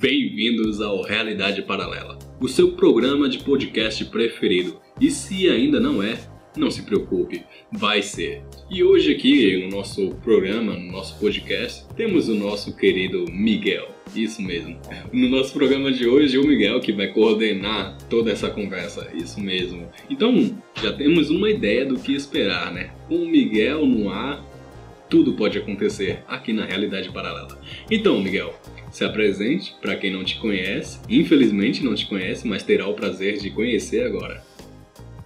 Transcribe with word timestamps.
Bem-vindos 0.00 0.80
ao 0.80 1.02
Realidade 1.02 1.60
Paralela, 1.60 2.18
o 2.40 2.48
seu 2.48 2.72
programa 2.72 3.28
de 3.28 3.40
podcast 3.40 4.02
preferido. 4.06 4.80
E 4.98 5.10
se 5.10 5.46
ainda 5.46 5.78
não 5.78 6.02
é, 6.02 6.18
não 6.56 6.70
se 6.70 6.86
preocupe, 6.86 7.42
vai 7.70 8.00
ser. 8.00 8.42
E 8.70 8.82
hoje 8.82 9.12
aqui 9.12 9.58
no 9.58 9.76
nosso 9.76 10.14
programa, 10.22 10.72
no 10.72 10.90
nosso 10.90 11.20
podcast, 11.20 11.84
temos 11.96 12.30
o 12.30 12.34
nosso 12.34 12.74
querido 12.74 13.26
Miguel. 13.30 13.90
Isso 14.16 14.40
mesmo. 14.40 14.80
No 15.12 15.28
nosso 15.28 15.52
programa 15.52 15.92
de 15.92 16.08
hoje, 16.08 16.38
o 16.38 16.46
Miguel 16.46 16.80
que 16.80 16.92
vai 16.92 17.08
coordenar 17.08 17.98
toda 18.08 18.32
essa 18.32 18.48
conversa. 18.48 19.10
Isso 19.14 19.38
mesmo. 19.38 19.86
Então, 20.08 20.58
já 20.82 20.94
temos 20.94 21.28
uma 21.28 21.50
ideia 21.50 21.84
do 21.84 22.00
que 22.00 22.14
esperar, 22.14 22.72
né? 22.72 22.90
Com 23.06 23.16
o 23.16 23.28
Miguel 23.28 23.84
no 23.84 24.08
ar, 24.08 24.42
tudo 25.10 25.34
pode 25.34 25.58
acontecer 25.58 26.22
aqui 26.28 26.52
na 26.52 26.64
realidade 26.64 27.12
paralela. 27.12 27.58
Então, 27.90 28.20
Miguel, 28.20 28.54
se 28.92 29.04
apresente 29.04 29.76
para 29.82 29.96
quem 29.96 30.12
não 30.12 30.24
te 30.24 30.40
conhece, 30.40 31.00
infelizmente 31.08 31.84
não 31.84 31.94
te 31.96 32.08
conhece, 32.08 32.46
mas 32.46 32.62
terá 32.62 32.86
o 32.86 32.94
prazer 32.94 33.38
de 33.38 33.50
conhecer 33.50 34.06
agora. 34.06 34.40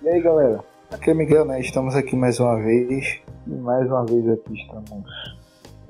E 0.02 0.08
aí 0.08 0.20
galera, 0.22 0.64
aqui 0.90 1.10
é 1.10 1.14
Miguel, 1.14 1.44
né? 1.44 1.60
Estamos 1.60 1.94
aqui 1.94 2.16
mais 2.16 2.40
uma 2.40 2.56
vez 2.56 3.20
e 3.46 3.50
mais 3.50 3.86
uma 3.86 4.06
vez 4.06 4.26
aqui 4.28 4.54
estamos 4.54 5.04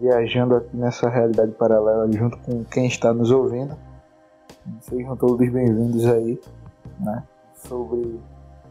viajando 0.00 0.56
aqui 0.56 0.76
nessa 0.76 1.08
realidade 1.08 1.52
paralela 1.52 2.10
junto 2.10 2.36
com 2.38 2.64
quem 2.64 2.86
está 2.86 3.14
nos 3.14 3.30
ouvindo. 3.30 3.76
Sejam 4.80 5.16
todos 5.16 5.38
bem-vindos 5.38 6.04
aí, 6.06 6.40
né? 6.98 7.22
Sobre 7.54 8.18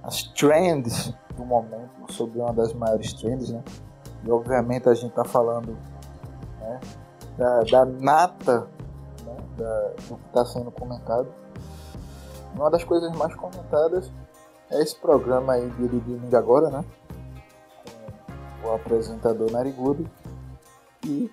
as 0.03 0.23
trends 0.33 1.13
do 1.37 1.45
momento, 1.45 2.11
sobre 2.11 2.39
uma 2.39 2.53
das 2.53 2.73
maiores 2.73 3.13
trends, 3.13 3.51
né? 3.51 3.63
E 4.25 4.31
obviamente 4.31 4.87
a 4.89 4.93
gente 4.93 5.09
está 5.09 5.23
falando 5.23 5.77
né, 6.59 6.79
da, 7.37 7.59
da 7.63 7.85
nata 7.85 8.67
da, 9.57 9.89
do 10.07 10.15
que 10.17 10.27
está 10.27 10.45
sendo 10.45 10.71
comentado. 10.71 11.27
Uma 12.55 12.69
das 12.69 12.83
coisas 12.83 13.11
mais 13.15 13.33
comentadas 13.35 14.11
é 14.71 14.81
esse 14.81 14.95
programa 14.95 15.53
aí 15.53 15.69
de 15.71 15.87
domingo 15.87 16.35
agora, 16.35 16.69
né? 16.69 16.85
Com 18.61 18.69
o 18.69 18.75
apresentador 18.75 19.51
Narigudo 19.51 20.09
que 21.01 21.31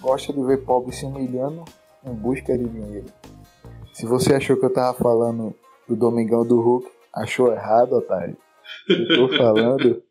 gosta 0.00 0.32
de 0.32 0.42
ver 0.42 0.64
pobre 0.64 0.92
se 0.92 1.04
humilhando 1.04 1.64
em 2.04 2.12
busca 2.12 2.56
de 2.56 2.68
dinheiro. 2.68 3.06
Se 3.92 4.06
você 4.06 4.34
achou 4.34 4.56
que 4.56 4.64
eu 4.64 4.72
tava 4.72 4.96
falando 4.96 5.54
do 5.86 5.94
Domingão 5.94 6.44
do 6.44 6.60
Hulk, 6.60 6.90
achou 7.14 7.52
errado, 7.52 7.92
otário. 7.92 8.36
Eu 8.88 9.28
tô 9.28 9.36
falando 9.36 10.02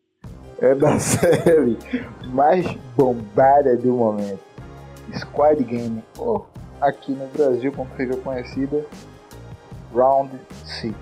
é 0.62 0.76
da 0.76 0.98
série 1.00 1.78
mais 2.26 2.66
bombada 2.96 3.76
do 3.76 3.94
momento. 3.94 4.40
Squad 5.18 5.64
Game. 5.64 6.04
Oh, 6.18 6.42
aqui 6.80 7.12
no 7.12 7.28
Brasil, 7.28 7.72
como 7.72 7.90
seja 7.98 8.16
conhecida, 8.18 8.86
Round 9.94 10.32
6. 10.66 10.94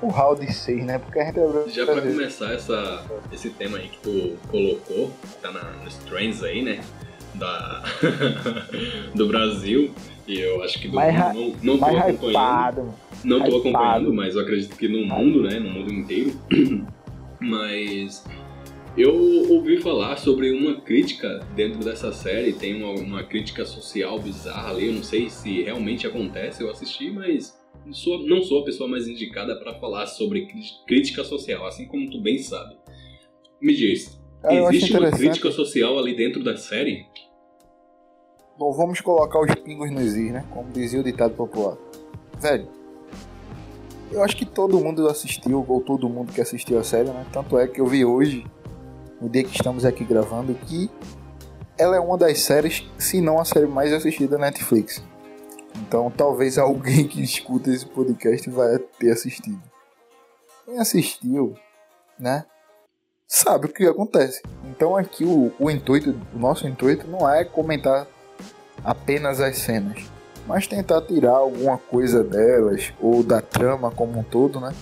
O 0.00 0.08
Round 0.08 0.52
6, 0.52 0.84
né? 0.84 0.98
Porque 0.98 1.18
a 1.18 1.24
gente 1.26 1.40
é 1.40 1.68
Já 1.68 1.84
pra 1.84 2.00
começar 2.00 2.52
essa, 2.52 3.04
esse 3.32 3.50
tema 3.50 3.78
aí 3.78 3.88
que 3.88 3.98
tu 3.98 4.38
colocou, 4.48 5.10
tá 5.42 5.50
na, 5.50 5.62
nos 5.84 5.96
trends 5.98 6.42
aí, 6.42 6.62
né? 6.62 6.80
Da, 7.34 7.82
do 9.14 9.28
Brasil, 9.28 9.92
e 10.26 10.40
eu 10.40 10.62
acho 10.62 10.80
que 10.80 10.88
do 10.88 10.94
mais 10.94 11.14
mundo, 11.34 11.56
não, 11.62 11.74
não 11.74 11.78
tô 11.78 11.84
acompanhando. 11.84 12.28
Hypado, 12.28 12.94
não 13.24 13.44
tô 13.44 13.56
acompanhando, 13.58 14.14
mas 14.14 14.34
eu 14.34 14.40
acredito 14.40 14.76
que 14.76 14.88
no 14.88 15.06
mundo, 15.06 15.42
né? 15.42 15.58
No 15.58 15.70
mundo 15.70 15.92
inteiro. 15.92 16.32
mas 17.40 18.24
eu 18.96 19.52
ouvi 19.52 19.80
falar 19.80 20.16
sobre 20.16 20.50
uma 20.52 20.80
crítica 20.80 21.40
dentro 21.54 21.80
dessa 21.80 22.12
série, 22.12 22.52
tem 22.52 22.82
uma, 22.82 23.00
uma, 23.00 23.24
crítica 23.24 23.64
social 23.64 24.18
bizarra 24.18 24.70
ali, 24.70 24.88
eu 24.88 24.94
não 24.94 25.02
sei 25.02 25.30
se 25.30 25.62
realmente 25.62 26.06
acontece, 26.06 26.62
eu 26.62 26.70
assisti, 26.70 27.10
mas 27.10 27.56
sou, 27.92 28.26
não 28.26 28.42
sou 28.42 28.60
a 28.60 28.64
pessoa 28.64 28.88
mais 28.88 29.06
indicada 29.06 29.56
para 29.56 29.78
falar 29.78 30.06
sobre 30.06 30.48
crítica 30.86 31.22
social, 31.22 31.64
assim 31.66 31.86
como 31.86 32.10
tu 32.10 32.20
bem 32.20 32.38
sabe. 32.38 32.76
Me 33.60 33.74
diz, 33.74 34.20
Cara, 34.42 34.54
existe 34.54 34.96
uma 34.96 35.10
crítica 35.10 35.50
social 35.52 35.98
ali 35.98 36.16
dentro 36.16 36.42
da 36.42 36.56
série? 36.56 37.06
Bom, 38.58 38.72
vamos 38.72 39.00
colocar 39.00 39.40
os 39.40 39.54
pingos 39.54 39.90
nos 39.90 40.16
is, 40.16 40.32
né? 40.32 40.44
Como 40.50 40.70
dizia 40.70 41.00
o 41.00 41.04
ditado 41.04 41.34
popular. 41.34 41.78
Velho, 42.38 42.68
eu 44.10 44.22
acho 44.22 44.36
que 44.36 44.44
todo 44.44 44.80
mundo 44.80 45.06
assistiu, 45.08 45.64
ou 45.66 45.80
todo 45.80 46.08
mundo 46.08 46.32
que 46.32 46.40
assistiu 46.40 46.78
a 46.78 46.82
série, 46.82 47.08
né? 47.08 47.24
Tanto 47.32 47.58
é 47.58 47.68
que 47.68 47.80
eu 47.80 47.86
vi 47.86 48.04
hoje 48.04 48.44
no 49.20 49.28
dia 49.28 49.44
que 49.44 49.54
estamos 49.54 49.84
aqui 49.84 50.04
gravando, 50.04 50.54
que 50.54 50.90
ela 51.76 51.96
é 51.96 52.00
uma 52.00 52.16
das 52.16 52.40
séries, 52.40 52.84
se 52.98 53.20
não 53.20 53.38
a 53.38 53.44
série 53.44 53.66
mais 53.66 53.92
assistida 53.92 54.36
da 54.36 54.46
Netflix. 54.46 55.02
Então 55.76 56.10
talvez 56.10 56.58
alguém 56.58 57.06
que 57.06 57.22
escuta 57.22 57.70
esse 57.70 57.86
podcast 57.86 58.48
vai 58.50 58.78
ter 58.78 59.10
assistido. 59.10 59.60
Quem 60.64 60.78
assistiu, 60.78 61.54
né? 62.18 62.44
Sabe 63.26 63.66
o 63.66 63.68
que 63.68 63.86
acontece. 63.86 64.42
Então 64.64 64.96
aqui 64.96 65.24
o, 65.24 65.52
o 65.58 65.70
intuito, 65.70 66.14
o 66.34 66.38
nosso 66.38 66.66
intuito 66.66 67.06
não 67.06 67.28
é 67.28 67.44
comentar 67.44 68.06
apenas 68.84 69.40
as 69.40 69.58
cenas, 69.58 70.02
mas 70.46 70.66
tentar 70.66 71.02
tirar 71.02 71.36
alguma 71.36 71.78
coisa 71.78 72.24
delas 72.24 72.92
ou 73.00 73.22
da 73.22 73.40
trama 73.40 73.90
como 73.90 74.18
um 74.18 74.22
todo, 74.22 74.60
né? 74.60 74.74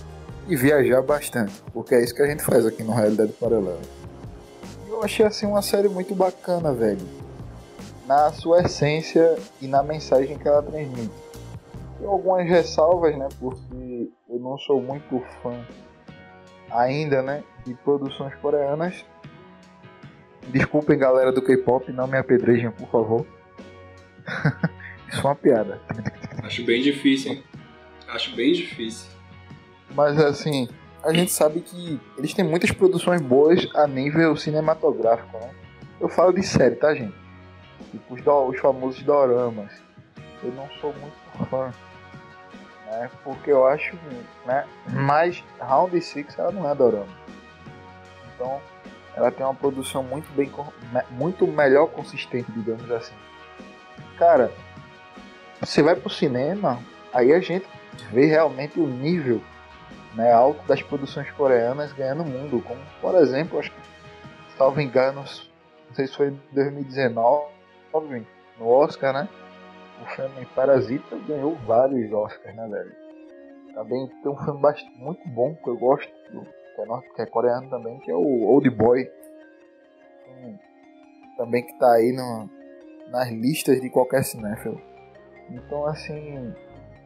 E 0.47 0.55
viajar 0.55 1.01
bastante, 1.03 1.53
porque 1.71 1.93
é 1.93 2.03
isso 2.03 2.15
que 2.15 2.23
a 2.23 2.27
gente 2.27 2.41
faz 2.41 2.65
aqui 2.65 2.81
no 2.81 2.91
Realidade 2.91 3.31
Paralela 3.33 3.79
eu 4.99 5.05
achei 5.05 5.25
assim 5.25 5.45
uma 5.45 5.61
série 5.61 5.87
muito 5.87 6.13
bacana, 6.13 6.73
velho. 6.73 6.99
Na 8.05 8.31
sua 8.33 8.61
essência 8.61 9.37
e 9.61 9.67
na 9.67 9.81
mensagem 9.81 10.37
que 10.37 10.47
ela 10.47 10.61
transmite. 10.61 11.11
Tem 11.97 12.07
algumas 12.07 12.47
ressalvas, 12.47 13.17
né? 13.17 13.29
Porque 13.39 14.09
eu 14.29 14.39
não 14.39 14.57
sou 14.57 14.81
muito 14.81 15.23
fã 15.41 15.57
ainda, 16.69 17.21
né? 17.21 17.43
De 17.65 17.73
produções 17.75 18.35
coreanas. 18.35 19.05
Desculpem, 20.49 20.97
galera 20.97 21.31
do 21.31 21.41
K-pop, 21.41 21.91
não 21.93 22.07
me 22.07 22.17
apedrejem, 22.17 22.71
por 22.71 22.89
favor. 22.89 23.25
Isso 25.07 25.21
é 25.21 25.23
uma 25.23 25.35
piada. 25.35 25.79
Acho 26.43 26.65
bem 26.65 26.81
difícil, 26.81 27.33
hein? 27.33 27.43
Acho 28.07 28.35
bem 28.35 28.51
difícil. 28.51 29.09
Mas 29.95 30.19
assim, 30.19 30.67
a 31.03 31.13
gente 31.13 31.31
sabe 31.31 31.61
que 31.61 31.99
eles 32.17 32.33
têm 32.33 32.45
muitas 32.45 32.71
produções 32.71 33.21
boas 33.21 33.67
a 33.75 33.87
nível 33.87 34.35
cinematográfico, 34.35 35.37
né? 35.37 35.51
Eu 35.99 36.09
falo 36.09 36.33
de 36.33 36.43
série, 36.43 36.75
tá, 36.75 36.93
gente? 36.93 37.15
Tipo 37.91 38.13
os, 38.13 38.21
do, 38.21 38.47
os 38.47 38.59
famosos 38.59 39.01
doramas. 39.03 39.71
Eu 40.43 40.51
não 40.51 40.69
sou 40.79 40.93
muito 40.93 41.49
fã, 41.49 41.73
né? 42.85 43.09
Porque 43.23 43.51
eu 43.51 43.65
acho, 43.65 43.97
né? 44.45 44.65
Mas 44.87 45.43
Round 45.59 45.99
6 46.01 46.37
ela 46.37 46.51
não 46.51 46.69
é 46.69 46.75
dorama. 46.75 47.07
Então, 48.35 48.61
ela 49.15 49.31
tem 49.31 49.45
uma 49.45 49.55
produção 49.55 50.03
muito 50.03 50.29
bem, 50.33 50.51
muito 51.11 51.45
melhor 51.47 51.87
consistente, 51.87 52.51
digamos 52.51 52.89
assim. 52.91 53.15
Cara, 54.17 54.51
você 55.59 55.81
vai 55.81 55.95
pro 55.95 56.09
cinema, 56.09 56.79
aí 57.13 57.33
a 57.33 57.39
gente 57.39 57.67
vê 58.11 58.25
realmente 58.25 58.79
o 58.79 58.87
nível 58.87 59.41
né, 60.15 60.31
alto 60.31 60.65
das 60.67 60.81
produções 60.81 61.29
coreanas 61.31 61.93
ganhando 61.93 62.23
o 62.23 62.25
mundo, 62.25 62.61
como 62.61 62.79
por 63.01 63.15
exemplo, 63.15 63.59
acho 63.59 63.71
que 63.71 63.79
salvo 64.57 64.81
engano, 64.81 65.21
não 65.21 65.95
sei 65.95 66.07
se 66.07 66.15
foi 66.15 66.29
em 66.29 66.41
2019, 66.51 67.47
no 68.59 68.67
Oscar, 68.67 69.13
né? 69.13 69.29
O 70.01 70.05
filme 70.15 70.45
Parasita 70.55 71.17
ganhou 71.27 71.55
vários 71.65 72.11
Oscars, 72.11 72.55
né, 72.55 72.67
velho? 72.67 72.91
Também 73.73 74.07
tem 74.07 74.31
um 74.31 74.37
filme 74.37 74.59
bastante, 74.59 74.91
muito 74.97 75.27
bom 75.29 75.55
que 75.55 75.69
eu 75.69 75.77
gosto, 75.77 76.11
que 76.11 76.37
é, 76.81 77.15
que 77.15 77.21
é 77.21 77.25
coreano 77.25 77.69
também, 77.69 77.99
que 77.99 78.11
é 78.11 78.15
o 78.15 78.43
Old 78.43 78.69
Boy. 78.69 79.09
Também 81.37 81.65
que 81.65 81.73
tá 81.79 81.93
aí 81.93 82.11
no, 82.11 82.49
nas 83.09 83.29
listas 83.29 83.79
de 83.81 83.89
qualquer 83.89 84.23
cinéfilo. 84.23 84.81
Então, 85.49 85.85
assim, 85.85 86.53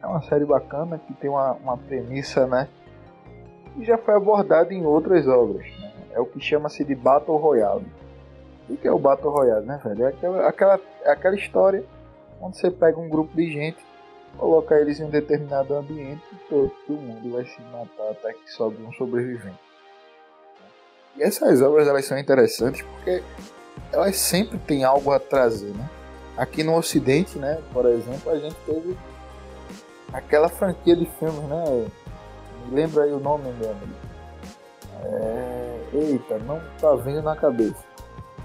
é 0.02 0.06
uma 0.06 0.22
série 0.22 0.44
bacana 0.44 0.98
que 0.98 1.14
tem 1.14 1.30
uma, 1.30 1.52
uma 1.52 1.78
premissa, 1.78 2.46
né? 2.46 2.68
E 3.76 3.84
já 3.84 3.98
foi 3.98 4.14
abordado 4.14 4.72
em 4.72 4.84
outras 4.84 5.26
obras. 5.26 5.66
Né? 5.80 5.92
É 6.12 6.20
o 6.20 6.26
que 6.26 6.40
chama-se 6.40 6.84
de 6.84 6.94
Battle 6.94 7.36
Royale. 7.36 7.86
O 8.68 8.76
que 8.76 8.88
é 8.88 8.92
o 8.92 8.98
Battle 8.98 9.30
Royale, 9.30 9.66
né, 9.66 9.80
velho? 9.84 10.04
É 10.04 10.08
aquela, 10.08 10.48
aquela, 10.48 10.80
é 11.02 11.10
aquela 11.10 11.34
história 11.34 11.84
onde 12.40 12.58
você 12.58 12.70
pega 12.70 12.98
um 12.98 13.08
grupo 13.08 13.34
de 13.34 13.50
gente, 13.50 13.78
coloca 14.38 14.74
eles 14.78 15.00
em 15.00 15.04
um 15.04 15.10
determinado 15.10 15.74
ambiente 15.74 16.22
e 16.32 16.36
todo 16.48 16.72
mundo 16.88 17.32
vai 17.32 17.44
se 17.44 17.60
matar 17.72 18.10
até 18.10 18.32
que 18.32 18.50
sobe 18.50 18.82
um 18.82 18.92
sobrevivente. 18.92 19.58
E 21.16 21.22
essas 21.22 21.62
obras 21.62 21.86
elas 21.86 22.04
são 22.04 22.18
interessantes 22.18 22.82
porque 22.82 23.22
elas 23.92 24.16
sempre 24.16 24.58
têm 24.58 24.84
algo 24.84 25.12
a 25.12 25.20
trazer, 25.20 25.72
né? 25.74 25.88
Aqui 26.36 26.64
no 26.64 26.76
Ocidente, 26.76 27.38
né, 27.38 27.62
por 27.72 27.86
exemplo, 27.86 28.32
a 28.32 28.38
gente 28.38 28.56
teve 28.66 28.96
aquela 30.12 30.48
franquia 30.48 30.96
de 30.96 31.06
filmes, 31.06 31.42
né? 31.44 31.86
Lembra 32.70 33.04
aí 33.04 33.12
o 33.12 33.20
nome, 33.20 33.52
meu 33.52 33.70
amigo. 33.70 33.94
É... 35.02 35.80
Eita, 35.92 36.38
não 36.38 36.60
tá 36.80 36.94
vindo 36.96 37.22
na 37.22 37.36
cabeça. 37.36 37.84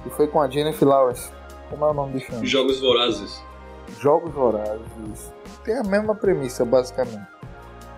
E 0.06 0.10
foi 0.10 0.28
com 0.28 0.42
a 0.42 0.50
Jennifer 0.50 0.88
Lawrence. 0.88 1.32
Como 1.70 1.84
é 1.86 1.90
o 1.90 1.94
nome 1.94 2.14
do 2.14 2.20
filme? 2.20 2.46
Jogos 2.46 2.80
Vorazes. 2.80 3.42
Jogos 4.00 4.32
Vorazes 4.32 5.32
tem 5.70 5.78
a 5.78 5.84
mesma 5.84 6.16
premissa, 6.16 6.66
basicamente. 6.66 7.28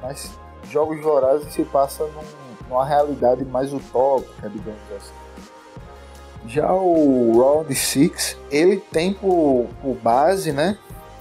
Mas 0.02 0.30
Jogos 0.70 1.02
Vorazes 1.02 1.54
se 1.54 1.64
passa 1.64 2.04
num, 2.04 2.68
numa 2.68 2.86
realidade 2.86 3.46
mais 3.46 3.72
utópica, 3.72 4.50
digamos 4.50 4.82
assim. 4.98 5.14
Já 6.48 6.74
o 6.74 7.40
Round 7.40 7.74
6, 7.74 8.38
ele 8.50 8.78
tem 8.78 9.14
por, 9.14 9.68
por 9.82 9.96
base, 9.96 10.52
né? 10.52 10.78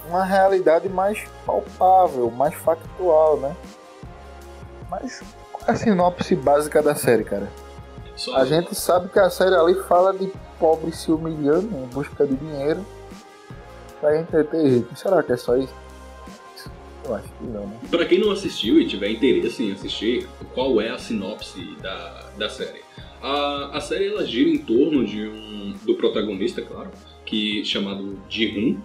Uma 0.09 0.25
realidade 0.25 0.89
mais 0.89 1.23
palpável, 1.47 2.31
mais 2.33 2.55
factual, 2.55 3.37
né? 3.37 3.55
Mas 4.91 5.23
qual 5.53 5.63
é 5.69 5.71
a 5.71 5.77
sinopse 5.77 6.35
básica 6.35 6.83
da 6.83 6.95
série, 6.95 7.25
cara? 7.25 7.49
Só... 8.17 8.37
A 8.37 8.45
gente 8.45 8.75
sabe 8.75 9.09
que 9.09 9.19
a 9.19 9.31
série 9.31 9.55
ali 9.55 9.75
fala 9.85 10.13
de 10.13 10.31
pobre 10.59 10.93
se 10.93 11.11
humilhando 11.11 11.69
em 11.75 11.87
busca 11.87 12.27
de 12.27 12.37
dinheiro 12.37 12.85
pra 14.01 14.21
entreter 14.21 14.67
rico. 14.67 14.95
Será 14.97 15.23
que 15.23 15.33
é 15.33 15.37
só 15.37 15.57
isso? 15.57 15.75
Eu 17.05 17.15
acho 17.15 17.29
que 17.29 17.45
não, 17.45 17.67
né? 17.67 17.79
Pra 17.91 18.05
quem 18.05 18.19
não 18.19 18.31
assistiu 18.31 18.79
e 18.79 18.87
tiver 18.87 19.11
interesse 19.11 19.63
em 19.63 19.73
assistir, 19.73 20.29
qual 20.53 20.81
é 20.81 20.91
a 20.91 20.99
sinopse 20.99 21.77
da, 21.81 22.31
da 22.37 22.51
série? 22.51 22.83
A, 23.23 23.77
a 23.77 23.81
série 23.81 24.09
ela 24.09 24.25
gira 24.27 24.51
em 24.51 24.59
torno 24.59 25.05
de 25.05 25.27
um 25.27 25.77
do 25.85 25.95
protagonista, 25.95 26.61
claro, 26.63 26.91
que 27.25 27.65
chamado 27.65 28.21
Ji-Hun. 28.29 28.81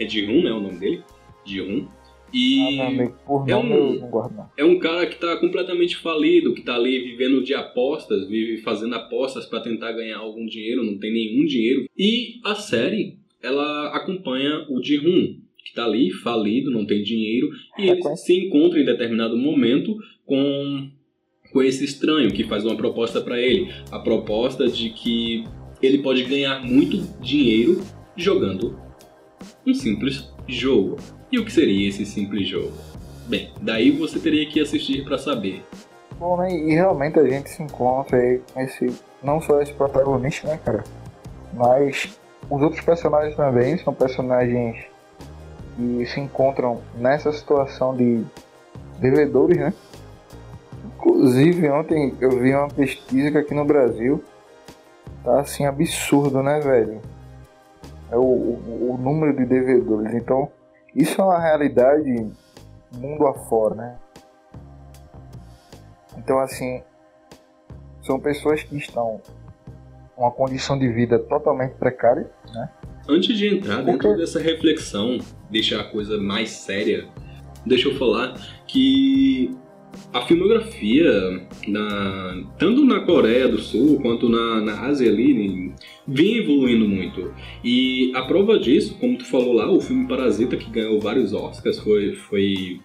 É 0.00 0.08
Ji-Hun, 0.08 0.42
né, 0.42 0.50
o 0.50 0.60
nome 0.60 0.78
dele? 0.78 1.04
Ji-Hun. 1.44 1.88
E 2.32 2.80
ah, 2.80 2.90
não, 2.90 3.12
por 3.26 3.48
é, 3.48 3.56
um, 3.56 4.00
é 4.56 4.64
um 4.64 4.78
cara 4.78 5.06
que 5.06 5.14
está 5.14 5.36
completamente 5.36 5.96
falido, 5.96 6.54
que 6.54 6.60
está 6.60 6.74
ali 6.74 6.98
vivendo 7.00 7.42
de 7.42 7.54
apostas, 7.54 8.26
vive 8.26 8.62
fazendo 8.62 8.94
apostas 8.94 9.44
para 9.46 9.60
tentar 9.60 9.92
ganhar 9.92 10.18
algum 10.18 10.46
dinheiro, 10.46 10.82
não 10.82 10.98
tem 10.98 11.12
nenhum 11.12 11.44
dinheiro. 11.44 11.86
E 11.96 12.40
a 12.44 12.54
série, 12.54 13.18
ela 13.42 13.94
acompanha 13.94 14.64
o 14.70 14.82
Ji-Hun, 14.82 15.40
que 15.58 15.68
está 15.68 15.84
ali 15.84 16.10
falido, 16.10 16.70
não 16.70 16.86
tem 16.86 17.02
dinheiro, 17.02 17.50
e 17.78 17.88
ele 17.88 18.02
se 18.16 18.46
encontra 18.46 18.80
em 18.80 18.84
determinado 18.84 19.36
momento 19.36 19.96
com 20.24 20.90
com 21.52 21.62
esse 21.62 21.84
estranho 21.84 22.32
que 22.32 22.44
faz 22.44 22.64
uma 22.64 22.74
proposta 22.74 23.20
para 23.20 23.38
ele, 23.38 23.70
a 23.90 23.98
proposta 23.98 24.66
de 24.68 24.88
que 24.88 25.44
ele 25.82 25.98
pode 25.98 26.24
ganhar 26.24 26.64
muito 26.64 26.96
dinheiro 27.20 27.82
jogando 28.16 28.80
um 29.66 29.74
simples 29.74 30.32
jogo. 30.48 30.96
E 31.32 31.38
o 31.38 31.44
que 31.46 31.50
seria 31.50 31.88
esse 31.88 32.04
simples 32.04 32.46
jogo? 32.46 32.72
Bem, 33.26 33.50
daí 33.58 33.90
você 33.90 34.18
teria 34.18 34.46
que 34.46 34.60
assistir 34.60 35.02
para 35.02 35.16
saber. 35.16 35.64
Bom, 36.18 36.36
né? 36.36 36.52
E 36.54 36.74
realmente 36.74 37.18
a 37.18 37.26
gente 37.26 37.48
se 37.48 37.62
encontra 37.62 38.18
aí 38.18 38.42
com 38.52 38.60
esse. 38.60 38.94
Não 39.22 39.40
só 39.40 39.62
esse 39.62 39.72
protagonista, 39.72 40.46
né, 40.46 40.60
cara? 40.62 40.84
Mas 41.54 42.18
os 42.50 42.60
outros 42.60 42.84
personagens 42.84 43.34
também 43.34 43.78
são 43.78 43.94
personagens 43.94 44.84
que 45.74 46.04
se 46.04 46.20
encontram 46.20 46.82
nessa 46.96 47.32
situação 47.32 47.96
de 47.96 48.22
devedores, 49.00 49.56
né? 49.56 49.72
Inclusive, 50.84 51.70
ontem 51.70 52.14
eu 52.20 52.30
vi 52.38 52.54
uma 52.54 52.68
pesquisa 52.68 53.30
que 53.30 53.38
aqui 53.38 53.54
no 53.54 53.64
Brasil 53.64 54.22
tá 55.24 55.40
assim 55.40 55.64
absurdo, 55.64 56.42
né, 56.42 56.60
velho? 56.60 57.00
É 58.10 58.16
o, 58.18 58.20
o, 58.20 58.94
o 58.94 58.98
número 59.02 59.34
de 59.34 59.46
devedores. 59.46 60.12
Então, 60.12 60.50
isso 60.94 61.20
é 61.20 61.24
uma 61.24 61.40
realidade 61.40 62.30
mundo 62.94 63.26
afora, 63.26 63.74
né? 63.74 63.98
Então, 66.18 66.38
assim, 66.38 66.82
são 68.02 68.20
pessoas 68.20 68.62
que 68.62 68.76
estão 68.76 69.20
uma 70.16 70.30
condição 70.30 70.78
de 70.78 70.88
vida 70.88 71.18
totalmente 71.18 71.74
precária, 71.74 72.30
né? 72.52 72.70
Antes 73.08 73.36
de 73.36 73.48
entrar 73.48 73.82
dentro 73.82 74.16
dessa 74.16 74.38
reflexão, 74.38 75.18
deixar 75.50 75.80
a 75.80 75.84
coisa 75.84 76.18
mais 76.18 76.50
séria, 76.50 77.08
deixa 77.66 77.88
eu 77.88 77.96
falar 77.96 78.34
que 78.66 79.56
a 80.12 80.22
filmografia, 80.22 81.10
na, 81.66 82.44
tanto 82.58 82.84
na 82.84 83.00
Coreia 83.00 83.48
do 83.48 83.58
Sul 83.58 84.00
quanto 84.00 84.28
na, 84.28 84.60
na 84.60 84.86
Ásia 84.86 85.10
ali, 85.10 85.74
vem 86.06 86.38
evoluindo 86.38 86.88
muito. 86.88 87.32
E 87.64 88.12
a 88.14 88.22
prova 88.22 88.58
disso, 88.58 88.96
como 88.98 89.18
tu 89.18 89.24
falou 89.26 89.52
lá, 89.52 89.70
o 89.70 89.80
filme 89.80 90.06
Parasita, 90.06 90.56
que 90.56 90.70
ganhou 90.70 91.00
vários 91.00 91.32
Oscars, 91.32 91.78
foi, 91.78 92.14
foi 92.14 92.80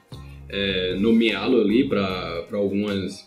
é, 0.49 0.95
nomeá-lo 0.99 1.61
ali 1.61 1.87
para 1.87 2.45
algumas 2.53 3.25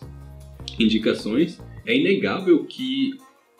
indicações. 0.79 1.59
É 1.85 1.95
inegável 1.95 2.65
que 2.65 3.11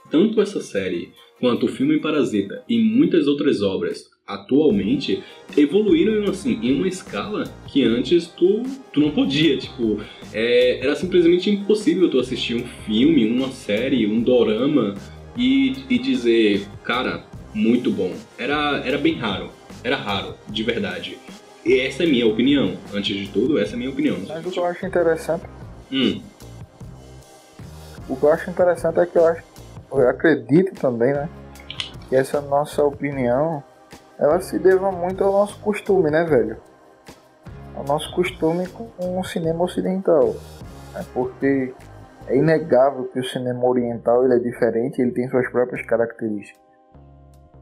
tanto 0.09 0.41
essa 0.41 0.61
série 0.61 1.09
quanto 1.39 1.65
o 1.65 1.69
filme 1.69 1.99
Parasita 1.99 2.63
e 2.69 2.77
muitas 2.77 3.27
outras 3.27 3.61
obras 3.61 4.11
atualmente 4.27 5.21
evoluíram 5.57 6.29
assim 6.29 6.59
em 6.61 6.75
uma 6.75 6.87
escala 6.87 7.43
que 7.67 7.83
antes 7.83 8.27
tu, 8.27 8.61
tu 8.93 9.01
não 9.01 9.11
podia 9.11 9.57
tipo 9.57 9.99
é, 10.31 10.79
era 10.79 10.95
simplesmente 10.95 11.49
impossível 11.49 12.09
tu 12.09 12.19
assistir 12.19 12.55
um 12.55 12.63
filme 12.85 13.27
uma 13.27 13.49
série 13.49 14.05
um 14.05 14.21
dorama 14.21 14.93
e, 15.35 15.85
e 15.89 15.99
dizer 15.99 16.67
cara 16.83 17.23
muito 17.53 17.91
bom 17.91 18.13
era 18.37 18.81
era 18.85 18.97
bem 18.97 19.17
raro 19.17 19.51
era 19.83 19.95
raro 19.95 20.35
de 20.47 20.63
verdade 20.63 21.17
e 21.65 21.79
essa 21.79 22.03
é 22.03 22.05
a 22.05 22.09
minha 22.09 22.27
opinião 22.27 22.77
antes 22.93 23.15
de 23.15 23.27
tudo 23.27 23.59
essa 23.59 23.71
é 23.71 23.75
a 23.75 23.77
minha 23.77 23.89
opinião 23.89 24.17
mas 24.27 24.45
o 24.45 24.49
que 24.49 24.59
eu 24.59 24.65
acho 24.65 24.85
interessante 24.85 25.45
hum. 25.91 26.21
o 28.07 28.15
que 28.15 28.23
eu 28.23 28.31
acho 28.31 28.49
interessante 28.49 28.99
é 28.99 29.05
que 29.05 29.17
eu 29.17 29.25
acho 29.25 29.43
eu 29.91 30.09
acredito 30.09 30.73
também 30.79 31.13
né 31.13 31.29
que 32.11 32.15
essa 32.17 32.41
nossa 32.41 32.83
opinião 32.83 33.63
ela 34.21 34.39
se 34.39 34.59
deva 34.59 34.91
muito 34.91 35.23
ao 35.23 35.31
nosso 35.31 35.57
costume, 35.59 36.11
né, 36.11 36.23
velho? 36.23 36.57
Ao 37.75 37.83
nosso 37.83 38.13
costume 38.13 38.67
com 38.67 39.19
o 39.19 39.23
cinema 39.23 39.63
ocidental. 39.63 40.35
Né? 40.93 41.03
Porque 41.11 41.73
é 42.27 42.37
inegável 42.37 43.05
que 43.05 43.19
o 43.19 43.23
cinema 43.23 43.65
oriental 43.67 44.23
ele 44.25 44.35
é 44.35 44.39
diferente, 44.39 45.01
ele 45.01 45.11
tem 45.11 45.29
suas 45.29 45.49
próprias 45.49 45.85
características. 45.85 46.61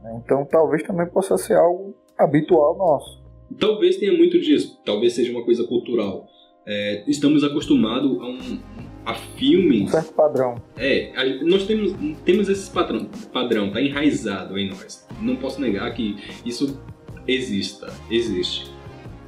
Né? 0.03 0.21
Então 0.23 0.45
talvez 0.45 0.83
também 0.83 1.07
possa 1.07 1.37
ser 1.37 1.55
algo 1.55 1.95
habitual 2.17 2.77
nosso. 2.77 3.19
Talvez 3.59 3.97
tenha 3.97 4.15
muito 4.15 4.39
disso, 4.39 4.79
talvez 4.85 5.13
seja 5.13 5.31
uma 5.31 5.43
coisa 5.43 5.63
cultural. 5.65 6.27
É, 6.65 7.03
estamos 7.07 7.43
acostumados 7.43 8.19
a 8.19 8.25
um, 8.25 8.59
a 9.05 9.15
filmes. 9.15 9.83
Um 9.83 9.87
certo 9.87 10.13
padrão. 10.13 10.55
É, 10.77 11.11
a, 11.15 11.43
nós 11.45 11.65
temos, 11.65 11.93
temos 12.23 12.47
esse 12.47 12.69
padrão, 12.69 13.09
padrão, 13.33 13.71
tá 13.71 13.81
enraizado 13.81 14.57
em 14.57 14.69
nós. 14.69 15.07
Não 15.21 15.35
posso 15.35 15.59
negar 15.59 15.91
que 15.93 16.17
isso 16.45 16.79
exista, 17.27 17.91
existe. 18.11 18.71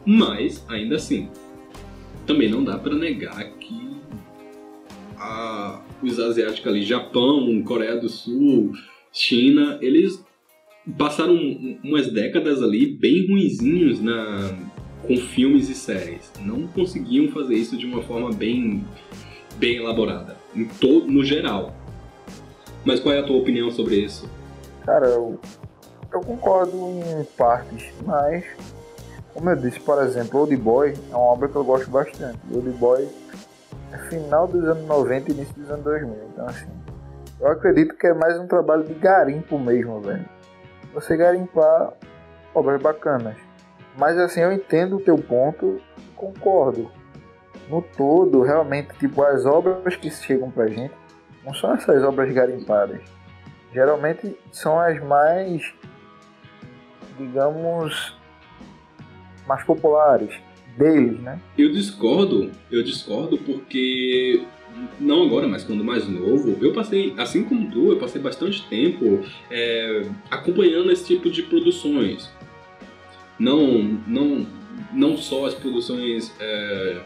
Mas, 0.05 0.63
ainda 0.67 0.95
assim, 0.95 1.29
também 2.25 2.49
não 2.49 2.63
dá 2.63 2.77
para 2.77 2.95
negar 2.95 3.43
que 3.57 3.90
a, 5.21 5.79
os 6.01 6.19
asiáticos 6.19 6.67
ali, 6.67 6.81
Japão, 6.81 7.61
Coreia 7.63 7.95
do 7.97 8.09
Sul, 8.09 8.73
China, 9.11 9.77
eles 9.81 10.23
passaram 10.97 11.35
umas 11.83 12.11
décadas 12.11 12.61
ali 12.63 12.87
bem 12.87 13.27
ruinzinhos 13.27 14.01
na, 14.01 14.57
com 15.03 15.15
filmes 15.15 15.69
e 15.69 15.75
séries. 15.75 16.31
Não 16.41 16.67
conseguiam 16.67 17.31
fazer 17.31 17.55
isso 17.55 17.77
de 17.77 17.85
uma 17.85 18.01
forma 18.01 18.31
bem 18.31 18.83
bem 19.57 19.77
elaborada, 19.77 20.37
em 20.55 20.67
no 21.07 21.23
geral. 21.23 21.75
Mas 22.83 22.99
qual 22.99 23.13
é 23.13 23.19
a 23.19 23.23
tua 23.23 23.37
opinião 23.37 23.69
sobre 23.69 23.97
isso? 23.97 24.27
Cara, 24.83 25.05
eu, 25.05 25.39
eu 26.11 26.19
concordo 26.21 26.75
em 26.75 27.23
partes, 27.37 27.93
mas 28.03 28.43
como 29.35 29.49
eu 29.51 29.55
disse, 29.55 29.79
por 29.79 30.01
exemplo, 30.03 30.39
Old 30.39 30.55
Boy 30.57 30.93
é 31.11 31.15
uma 31.15 31.25
obra 31.25 31.47
que 31.47 31.55
eu 31.55 31.63
gosto 31.63 31.91
bastante. 31.91 32.39
Old 32.51 32.69
Boy 32.71 33.07
final 33.97 34.47
dos 34.47 34.63
anos 34.65 34.85
90 34.85 35.31
e 35.31 35.33
início 35.33 35.53
dos 35.55 35.69
anos 35.69 35.83
2000. 35.83 36.15
Então, 36.33 36.45
assim, 36.45 36.69
eu 37.39 37.47
acredito 37.47 37.95
que 37.95 38.07
é 38.07 38.13
mais 38.13 38.39
um 38.39 38.47
trabalho 38.47 38.83
de 38.83 38.93
garimpo 38.93 39.57
mesmo, 39.57 39.99
velho. 40.01 40.25
Você 40.93 41.15
garimpar 41.17 41.93
obras 42.53 42.81
bacanas. 42.81 43.35
Mas, 43.97 44.17
assim, 44.17 44.41
eu 44.41 44.51
entendo 44.51 44.97
o 44.97 45.01
teu 45.01 45.17
ponto 45.17 45.81
concordo 46.15 46.91
no 47.69 47.81
todo, 47.81 48.41
realmente, 48.41 48.93
tipo, 48.97 49.23
as 49.23 49.45
obras 49.45 49.95
que 49.95 50.09
chegam 50.09 50.51
pra 50.51 50.67
gente 50.67 50.93
não 51.43 51.53
são 51.53 51.73
essas 51.73 52.03
obras 52.03 52.31
garimpadas. 52.33 53.01
Geralmente 53.73 54.37
são 54.51 54.79
as 54.79 55.01
mais, 55.01 55.73
digamos, 57.17 58.19
mais 59.47 59.63
populares 59.63 60.39
deles, 60.77 61.19
né? 61.19 61.39
Eu 61.57 61.71
discordo, 61.71 62.51
eu 62.71 62.83
discordo 62.83 63.37
porque 63.37 64.43
não 64.99 65.23
agora, 65.23 65.47
mas 65.47 65.63
quando 65.63 65.83
mais 65.83 66.07
novo, 66.07 66.57
eu 66.61 66.73
passei, 66.73 67.13
assim 67.17 67.43
como 67.43 67.69
tu, 67.69 67.91
eu 67.91 67.97
passei 67.97 68.21
bastante 68.21 68.65
tempo 68.67 69.23
é, 69.49 70.05
acompanhando 70.29 70.91
esse 70.91 71.05
tipo 71.05 71.29
de 71.29 71.43
produções. 71.43 72.31
Não, 73.37 73.99
não, 74.07 74.45
não 74.93 75.17
só 75.17 75.45
as 75.45 75.53
produções 75.53 76.33
é, 76.39 77.01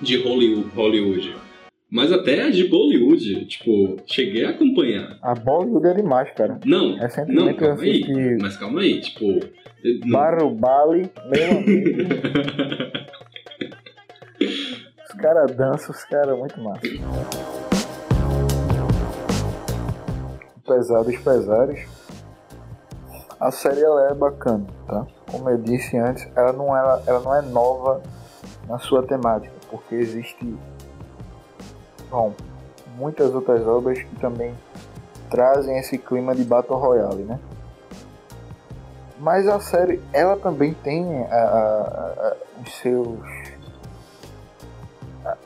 de 0.00 0.16
Hollywood, 0.16 1.34
Mas 1.94 2.10
até 2.12 2.42
a 2.42 2.50
de 2.50 2.66
Bollywood, 2.66 3.46
tipo, 3.46 3.96
cheguei 4.04 4.44
a 4.44 4.50
acompanhar. 4.50 5.16
A 5.22 5.32
Bollywood 5.32 5.86
é 5.86 5.94
demais, 5.94 6.28
cara. 6.32 6.58
Não, 6.66 6.96
Recentemente 6.96 7.44
não, 7.44 7.54
calma 7.54 7.82
aí. 7.82 8.36
Mas 8.40 8.56
calma 8.56 8.80
aí, 8.80 9.00
tipo. 9.00 9.24
não- 10.04 10.10
Barro 10.10 10.50
Bali, 10.50 11.08
meu 11.30 11.50
amigo. 11.56 12.02
os 15.08 15.14
caras 15.20 15.54
dançam, 15.54 15.94
os 15.94 16.04
caras 16.04 16.36
muito 16.36 16.60
massa. 16.60 16.80
Apesar 20.66 21.02
dos 21.04 21.16
pesares, 21.18 21.86
a 23.38 23.52
série 23.52 23.82
ela 23.82 24.10
é 24.10 24.14
bacana, 24.14 24.66
tá? 24.88 25.06
Como 25.30 25.48
eu 25.48 25.58
disse 25.58 25.96
antes, 25.96 26.26
ela 26.34 26.52
não, 26.52 26.76
ela, 26.76 27.02
ela 27.06 27.20
não 27.20 27.36
é 27.36 27.42
nova 27.42 28.02
na 28.68 28.78
sua 28.80 29.02
temática, 29.06 29.52
porque 29.70 29.94
existe 29.94 30.56
muitas 32.96 33.34
outras 33.34 33.66
obras 33.66 33.98
que 34.02 34.16
também 34.16 34.54
trazem 35.30 35.78
esse 35.78 35.98
clima 35.98 36.34
de 36.34 36.44
Battle 36.44 36.78
Royale, 36.78 37.22
né? 37.24 37.38
Mas 39.18 39.46
a 39.48 39.58
série, 39.60 40.00
ela 40.12 40.36
também 40.36 40.74
tem 40.74 41.22
a- 41.24 41.34
a- 41.34 42.28
a- 42.28 42.36
os 42.62 42.74
seus. 42.78 43.18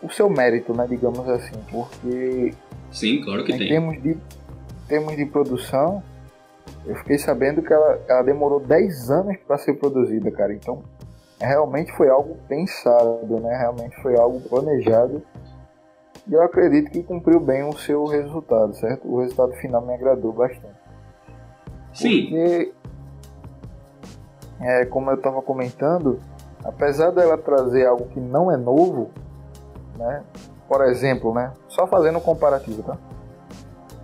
o 0.03 0.11
seu 0.11 0.29
mérito, 0.29 0.75
né? 0.75 0.87
Digamos 0.89 1.29
assim, 1.29 1.55
porque 1.71 2.53
Sim, 2.91 3.21
claro 3.23 3.45
que 3.45 3.53
em 3.53 3.59
tem. 3.59 3.69
termos 3.69 4.03
de, 4.03 4.19
termos 4.89 5.17
de 5.17 5.25
produção, 5.27 6.03
eu 6.85 6.97
fiquei 6.97 7.17
sabendo 7.19 7.63
que 7.63 7.73
ela, 7.73 8.01
ela 8.09 8.23
demorou 8.23 8.59
10 8.59 9.09
anos 9.11 9.37
para 9.47 9.57
ser 9.59 9.75
produzida, 9.75 10.31
cara. 10.33 10.53
Então, 10.53 10.83
realmente 11.41 11.93
foi 11.93 12.09
algo 12.09 12.37
pensado, 12.49 13.39
né? 13.41 13.57
Realmente 13.57 13.95
foi 14.03 14.17
algo 14.19 14.41
planejado. 14.41 15.23
E 16.29 16.35
eu 16.35 16.43
acredito 16.43 16.91
que 16.91 17.03
cumpriu 17.03 17.41
bem 17.41 17.65
o 17.65 17.73
seu 17.73 18.05
resultado, 18.05 18.75
certo? 18.75 19.09
O 19.09 19.21
resultado 19.21 19.53
final 19.55 19.81
me 19.81 19.95
agradou 19.95 20.33
bastante. 20.33 20.77
Sim, 21.95 22.29
Porque, 22.29 22.73
é, 24.61 24.85
como 24.85 25.11
eu 25.11 25.17
estava 25.17 25.41
comentando, 25.41 26.21
apesar 26.63 27.11
dela 27.11 27.39
trazer 27.39 27.87
algo 27.87 28.07
que 28.09 28.21
não 28.21 28.53
é 28.53 28.57
novo, 28.57 29.11
né? 29.97 30.23
Por 30.69 30.85
exemplo, 30.85 31.33
né? 31.33 31.53
Só 31.67 31.87
fazendo 31.87 32.19
um 32.19 32.21
comparativo, 32.21 32.83
tá? 32.83 32.99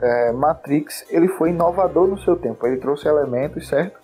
É, 0.00 0.33
Matrix, 0.33 1.04
ele 1.11 1.28
foi 1.28 1.50
inovador 1.50 2.09
no 2.09 2.19
seu 2.19 2.37
tempo. 2.37 2.66
Ele 2.66 2.78
trouxe 2.78 3.07
elementos, 3.07 3.69
certo? 3.69 4.00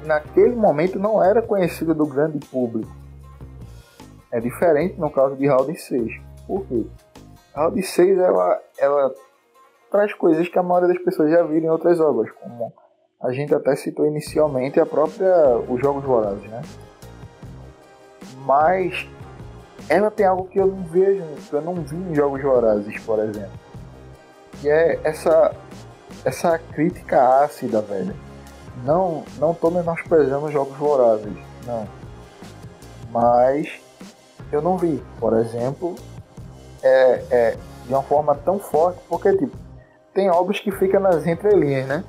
que 0.00 0.06
Naquele 0.06 0.54
momento 0.54 0.98
não 0.98 1.22
era 1.22 1.40
conhecido 1.40 1.94
do 1.94 2.06
grande 2.06 2.38
público. 2.38 2.90
É 4.32 4.40
diferente 4.40 4.98
no 4.98 5.10
caso 5.10 5.36
de 5.36 5.46
Round 5.46 5.74
6. 5.74 6.20
Por 6.46 6.66
quê? 6.66 6.86
Round 7.54 7.82
6 7.82 8.18
ela, 8.18 8.60
ela 8.78 9.14
traz 9.90 10.14
coisas 10.14 10.48
que 10.48 10.58
a 10.58 10.62
maioria 10.62 10.94
das 10.94 11.04
pessoas 11.04 11.30
já 11.30 11.42
viram 11.42 11.66
em 11.66 11.70
outras 11.70 12.00
obras, 12.00 12.30
como 12.32 12.72
a 13.20 13.32
gente 13.32 13.54
até 13.54 13.74
citou 13.76 14.06
inicialmente 14.06 14.80
a 14.80 14.86
própria 14.86 15.56
os 15.68 15.80
jogos 15.80 16.04
vorazes, 16.04 16.48
né? 16.48 16.62
Mas 18.46 19.06
ela 19.88 20.10
tem 20.10 20.24
algo 20.24 20.48
que 20.48 20.58
eu 20.58 20.66
não 20.66 20.84
vejo, 20.84 21.22
que 21.48 21.52
eu 21.52 21.60
não 21.60 21.74
vi 21.74 21.96
em 21.96 22.14
jogos 22.14 22.42
vorazes, 22.42 22.98
por 23.02 23.18
exemplo. 23.18 23.58
Que 24.60 24.70
é 24.70 25.00
essa 25.04 25.54
essa 26.24 26.58
crítica 26.58 27.42
ácida, 27.42 27.80
velho. 27.80 28.14
Não, 28.84 29.24
não 29.38 29.52
tô 29.52 29.70
menosprezando 29.70 30.46
os 30.46 30.52
jogos 30.52 30.76
vorazes, 30.76 31.32
não. 31.66 31.86
Mas 33.10 33.80
eu 34.52 34.62
não 34.62 34.78
vi, 34.78 35.02
por 35.18 35.34
exemplo, 35.34 35.94
é, 36.82 37.24
é, 37.30 37.56
de 37.86 37.92
uma 37.92 38.02
forma 38.02 38.34
tão 38.34 38.58
forte, 38.58 39.00
porque 39.08 39.36
tipo, 39.36 39.56
tem 40.14 40.30
obras 40.30 40.60
que 40.60 40.70
ficam 40.70 41.00
nas 41.00 41.26
entrelinhas, 41.26 41.86
né? 41.86 42.04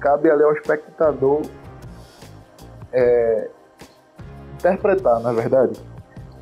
Cabe 0.00 0.30
ali 0.30 0.42
ao 0.42 0.52
espectador 0.52 1.42
é, 2.92 3.50
interpretar, 4.54 5.20
na 5.20 5.32
verdade. 5.32 5.80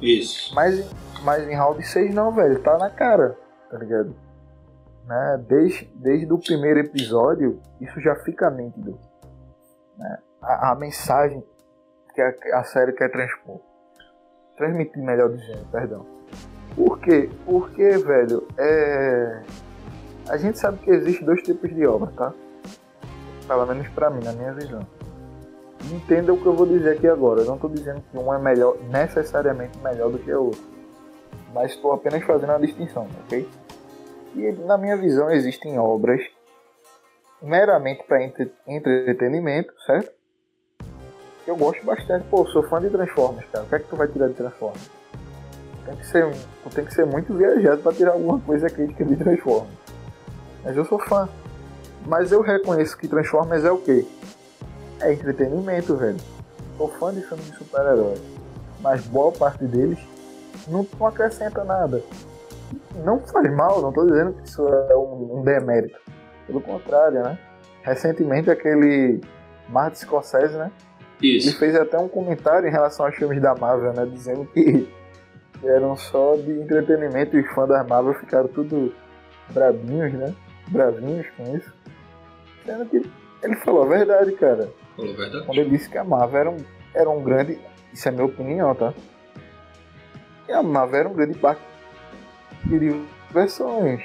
isso. 0.01 0.55
Mas, 0.55 0.89
mas 1.23 1.49
em 1.49 1.55
Round 1.55 1.83
6 1.85 2.15
não, 2.15 2.33
velho, 2.33 2.63
tá 2.63 2.79
na 2.79 2.91
cara, 2.91 3.37
tá 3.71 3.79
ligado? 3.79 4.15
Né? 5.07 5.45
Desde, 5.49 5.85
desde 5.95 6.33
o 6.33 6.39
primeiro 6.39 6.81
episódio, 6.81 7.61
isso 7.81 8.01
já 8.01 8.15
fica 8.17 8.51
nítido. 8.51 8.99
Né? 9.99 10.19
A, 10.43 10.73
a 10.73 10.75
mensagem 10.75 11.45
que 12.15 12.23
a, 12.23 12.33
a 12.55 12.65
série 12.65 12.93
quer 12.93 13.11
transpor. 13.11 13.61
Transmitir, 14.57 15.03
melhor 15.03 15.31
dizendo, 15.31 15.67
perdão. 15.71 16.07
Por 16.77 16.99
quê? 17.01 17.31
Porque, 17.45 17.99
velho, 17.99 18.47
é... 18.59 19.43
a 20.29 20.37
gente 20.37 20.59
sabe 20.59 20.79
que 20.79 20.91
existe 20.91 21.25
dois 21.25 21.43
tipos 21.43 21.73
de 21.75 21.87
obra, 21.87 22.11
tá? 22.17 22.33
Pelo 23.47 23.67
menos 23.67 23.89
pra 23.89 24.11
mim, 24.11 24.25
na 24.25 24.33
minha 24.33 24.53
visão. 24.53 24.87
Entenda 25.93 26.33
o 26.33 26.41
que 26.41 26.47
eu 26.47 26.55
vou 26.55 26.67
dizer 26.67 26.97
aqui 26.97 27.07
agora. 27.07 27.43
Eu 27.43 27.47
não 27.47 27.57
estou 27.57 27.71
dizendo 27.71 28.03
que 28.11 28.19
um 28.19 28.33
é 28.33 28.39
melhor, 28.39 28.77
necessariamente 28.91 29.79
melhor 29.79 30.11
do 30.11 30.19
que 30.19 30.33
o 30.33 30.47
outro. 30.47 30.63
Mas 31.53 31.73
estou 31.73 31.93
apenas 31.93 32.25
fazendo 32.25 32.51
uma 32.51 32.59
distinção, 32.59 33.07
ok? 33.25 33.47
E 34.35 34.53
na 34.67 34.77
minha 34.77 34.97
visão 34.97 35.31
existem 35.31 35.79
obras 35.79 36.21
meramente 37.41 38.03
para 38.05 38.25
entre, 38.25 38.51
entretenimento, 38.67 39.73
certo? 39.85 40.11
Eu 41.47 41.57
gosto 41.57 41.85
bastante, 41.85 42.27
pô, 42.29 42.47
sou 42.47 42.63
fã 42.63 42.81
de 42.81 42.89
Transformers, 42.89 43.47
cara. 43.51 43.65
O 43.65 43.69
que 43.69 43.75
é 43.75 43.79
que 43.79 43.89
tu 43.89 43.97
vai 43.97 44.09
tirar 44.09 44.29
de 44.29 44.35
Transformers? 44.35 45.04
Tem 45.85 45.97
que 45.97 46.07
ser, 46.07 46.31
tem 46.75 46.85
que 46.85 46.95
ser 46.95 47.07
muito 47.07 47.35
viajado 47.35 47.83
para 47.83 47.93
tirar 47.93 48.13
alguma 48.13 48.41
coisa 48.41 48.69
crítica 48.71 49.05
de 49.05 49.17
Transformers. 49.17 49.75
Mas 50.65 50.77
eu 50.77 50.85
sou 50.85 50.99
fã. 50.99 51.29
Mas 52.07 52.33
eu 52.33 52.41
reconheço 52.41 52.97
que 52.97 53.07
Transformers 53.07 53.65
é 53.65 53.71
o 53.71 53.79
quê? 53.79 54.07
É 55.01 55.13
entretenimento, 55.13 55.97
velho. 55.97 56.17
Sou 56.77 56.89
fã 56.89 57.13
de 57.13 57.21
filmes 57.23 57.47
de 57.47 57.57
super-heróis. 57.57 58.21
Mas 58.81 59.03
boa 59.07 59.33
parte 59.33 59.65
deles 59.65 59.99
não, 60.67 60.87
não 60.99 61.07
acrescenta 61.07 61.65
nada. 61.65 62.03
Não 63.05 63.21
faz 63.21 63.53
mal, 63.55 63.83
não 63.83 63.93
tô 63.93 64.07
dizendo 64.07 64.33
que 64.33 64.49
isso 64.49 64.67
é 64.67 64.97
um, 64.97 65.39
um 65.39 65.43
demérito. 65.43 65.99
Pelo 66.47 66.61
contrário, 66.61 67.23
né? 67.23 67.39
Recentemente 67.83 68.51
aquele 68.51 69.21
Martin 69.69 70.01
Scorsese, 70.01 70.57
né? 70.57 70.71
Ele 71.23 71.39
Isso. 71.39 71.59
fez 71.59 71.75
até 71.75 71.99
um 71.99 72.09
comentário 72.09 72.69
em 72.69 72.71
relação 72.71 73.07
aos 73.07 73.15
filmes 73.15 73.41
da 73.41 73.55
Marvel, 73.55 73.93
né? 73.93 74.07
Dizendo 74.07 74.45
que 74.47 74.89
eram 75.69 75.97
só 75.97 76.37
de 76.37 76.51
entretenimento 76.51 77.37
e 77.37 77.41
os 77.41 77.55
fãs 77.55 77.69
da 77.69 77.85
Marvel 77.85 78.15
ficaram 78.15 78.49
tudo 78.49 78.95
brabinhos, 79.51 80.13
né? 80.13 80.35
Bravinhos 80.69 81.27
com 81.37 81.57
isso. 81.57 81.73
Sendo 82.65 82.87
que 82.87 83.11
ele 83.43 83.57
falou 83.57 83.85
a 83.85 83.87
verdade, 83.87 84.33
cara. 84.33 84.71
Falou 84.97 85.13
a 85.13 85.17
verdade. 85.17 85.47
Quando 85.47 85.59
ele 85.59 85.71
disse 85.71 85.89
que 85.89 85.99
a 85.99 86.05
Marvel 86.05 86.41
era 86.41 86.51
um, 86.51 86.57
era 86.95 87.11
um 87.11 87.23
grande. 87.23 87.59
Isso 87.93 88.09
é 88.09 88.11
minha 88.11 88.25
opinião, 88.25 88.75
tá? 88.75 88.93
E 90.49 90.53
a 90.53 90.63
Marvel 90.63 91.01
era 91.01 91.09
um 91.09 91.15
grande 91.15 91.39
parque 91.39 91.63
de 92.65 92.79
diversões. 93.29 94.05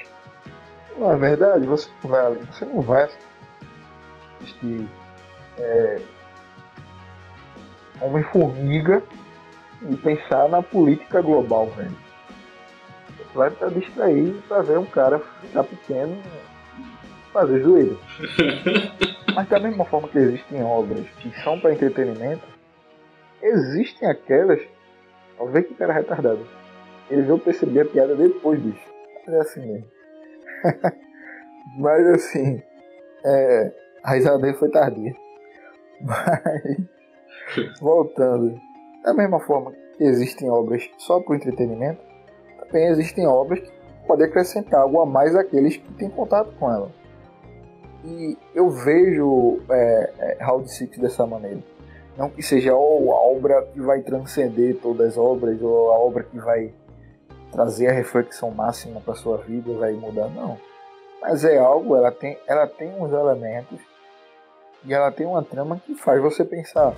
Não 0.98 1.12
é 1.12 1.16
verdade? 1.16 1.66
Você 1.66 1.88
não 2.02 2.10
vai 2.10 2.26
ali, 2.26 2.40
você 2.52 2.64
não 2.64 2.80
vai 2.82 3.08
assistir 4.40 4.88
é, 5.58 6.00
Homem-Formiga 8.00 9.02
e 9.82 9.96
pensar 9.96 10.48
na 10.48 10.62
política 10.62 11.20
global, 11.20 11.66
velho. 11.68 11.96
Vai 13.34 13.48
estar 13.48 13.68
distraído 13.68 14.42
pra 14.48 14.62
ver 14.62 14.78
um 14.78 14.86
cara 14.86 15.20
ficar 15.40 15.64
pequeno 15.64 16.20
fazer 17.32 17.62
zoeira. 17.62 17.96
Mas 19.34 19.48
da 19.48 19.60
mesma 19.60 19.84
forma 19.84 20.08
que 20.08 20.18
existem 20.18 20.62
obras 20.62 21.06
que 21.18 21.30
são 21.42 21.58
para 21.60 21.72
entretenimento, 21.72 22.42
existem 23.42 24.08
aquelas. 24.08 24.60
Ó, 25.38 25.46
vê 25.46 25.62
que 25.62 25.74
cara 25.74 25.92
retardado. 25.92 26.46
Ele 27.08 27.22
veio 27.22 27.38
perceber 27.38 27.80
a 27.80 27.84
piada 27.84 28.14
depois 28.14 28.62
disso. 28.62 28.90
É 29.28 29.38
assim 29.38 29.60
mesmo. 29.60 29.88
Mas 31.78 32.06
assim. 32.08 32.62
É, 33.24 33.72
a 34.02 34.14
risada 34.14 34.38
dele 34.38 34.54
foi 34.54 34.70
tardia. 34.70 35.14
Mas. 36.00 37.80
Voltando. 37.80 38.60
Da 39.02 39.14
mesma 39.14 39.40
forma 39.40 39.72
que 39.96 40.04
existem 40.04 40.50
obras 40.50 40.88
só 40.98 41.20
para 41.20 41.36
entretenimento, 41.36 42.00
também 42.58 42.86
existem 42.88 43.26
obras 43.26 43.60
que 43.60 43.72
podem 44.06 44.26
acrescentar 44.26 44.80
algo 44.80 45.00
a 45.00 45.06
mais 45.06 45.34
àqueles 45.34 45.76
que 45.76 45.92
têm 45.94 46.10
contato 46.10 46.52
com 46.58 46.70
ela. 46.70 46.90
E 48.04 48.36
eu 48.54 48.70
vejo 48.70 49.60
é, 49.70 50.12
é, 50.18 50.44
Round 50.44 50.70
Six 50.70 50.98
dessa 50.98 51.26
maneira. 51.26 51.62
Não 52.16 52.28
que 52.28 52.42
seja 52.42 52.72
a 52.72 52.76
obra 52.76 53.62
que 53.72 53.80
vai 53.80 54.00
transcender 54.02 54.76
todas 54.80 55.08
as 55.12 55.18
obras, 55.18 55.60
ou 55.62 55.92
a 55.92 55.98
obra 55.98 56.22
que 56.22 56.38
vai 56.38 56.72
trazer 57.50 57.88
a 57.88 57.92
reflexão 57.92 58.50
máxima 58.50 59.00
para 59.00 59.14
sua 59.14 59.38
vida, 59.38 59.72
vai 59.74 59.92
mudar, 59.92 60.28
não. 60.28 60.58
Mas 61.20 61.44
é 61.44 61.58
algo, 61.58 61.96
ela 61.96 62.10
tem, 62.10 62.38
ela 62.46 62.66
tem 62.66 62.90
uns 62.94 63.12
elementos 63.12 63.78
e 64.84 64.94
ela 64.94 65.10
tem 65.10 65.26
uma 65.26 65.42
trama 65.42 65.80
que 65.84 65.94
faz 65.94 66.20
você 66.20 66.44
pensar. 66.44 66.94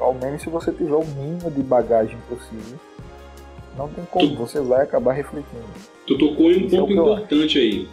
Ao 0.00 0.14
menos 0.14 0.42
se 0.42 0.48
você 0.48 0.70
tiver 0.72 0.94
o 0.94 1.04
mínimo 1.04 1.50
de 1.50 1.62
bagagem 1.62 2.16
possível, 2.28 2.78
Não 3.76 3.88
tem 3.88 4.04
como, 4.06 4.28
Tu- 4.30 4.36
você 4.36 4.60
vai 4.60 4.82
acabar 4.82 5.12
refletindo. 5.12 5.62
Tu 6.06 6.18
tocou 6.18 6.50
em 6.50 6.64
um 6.64 6.66
Isso 6.66 6.76
é 6.76 6.78
ponto 6.80 6.92
eu 6.92 7.02
importante 7.02 7.58
aí. 7.58 7.88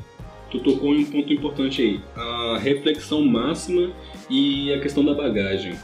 Tu 0.49 0.59
tocou 0.59 0.95
em 0.95 1.03
um 1.03 1.05
ponto 1.11 1.33
importante 1.33 1.81
aí. 1.81 2.01
A 2.15 2.57
reflexão 2.57 3.21
máxima 3.23 3.91
e 4.29 4.73
a 4.73 4.79
questão 4.79 5.03
da 5.05 5.13
bagagem. 5.13 5.75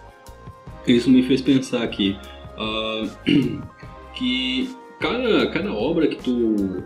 Isso 0.87 1.09
me 1.09 1.21
fez 1.23 1.41
pensar 1.41 1.83
aqui 1.83 2.17
ah, 2.57 3.03
que 4.15 4.75
cada, 4.99 5.47
cada 5.51 5.73
obra 5.73 6.07
que 6.07 6.15
tu 6.15 6.83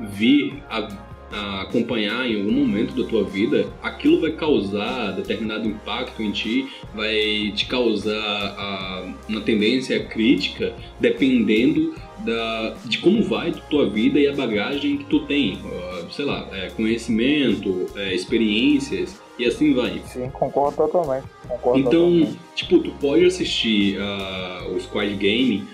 vir 0.00 0.62
a, 0.68 0.88
a 1.32 1.62
acompanhar 1.62 2.28
em 2.30 2.36
algum 2.38 2.52
momento 2.52 2.94
da 2.94 3.08
tua 3.08 3.24
vida, 3.24 3.66
aquilo 3.82 4.20
vai 4.20 4.32
causar 4.32 5.12
determinado 5.12 5.66
impacto 5.68 6.22
em 6.22 6.30
ti, 6.30 6.68
vai 6.94 7.52
te 7.54 7.66
causar 7.66 8.14
ah, 8.58 9.12
uma 9.28 9.40
tendência 9.40 9.98
crítica, 10.04 10.72
dependendo 11.00 11.94
da, 12.24 12.74
de 12.84 12.98
como 12.98 13.22
vai 13.22 13.50
a 13.50 13.52
tua 13.52 13.88
vida 13.88 14.18
e 14.18 14.26
a 14.26 14.32
bagagem 14.34 14.96
que 14.98 15.04
tu 15.04 15.20
tem, 15.20 15.58
sei 16.10 16.24
lá, 16.24 16.48
é, 16.52 16.70
conhecimento, 16.70 17.86
é, 17.96 18.14
experiências 18.14 19.20
e 19.38 19.44
assim 19.44 19.74
vai. 19.74 20.00
Sim, 20.06 20.30
concordo 20.30 20.76
totalmente. 20.76 21.26
Concordo 21.46 21.78
Então, 21.80 21.92
totalmente. 21.92 22.38
tipo, 22.54 22.78
tu 22.78 22.90
pode 23.00 23.24
assistir 23.24 23.98
ah, 24.00 24.66
o 24.74 24.80
Squad 24.80 25.14
Game 25.16 25.64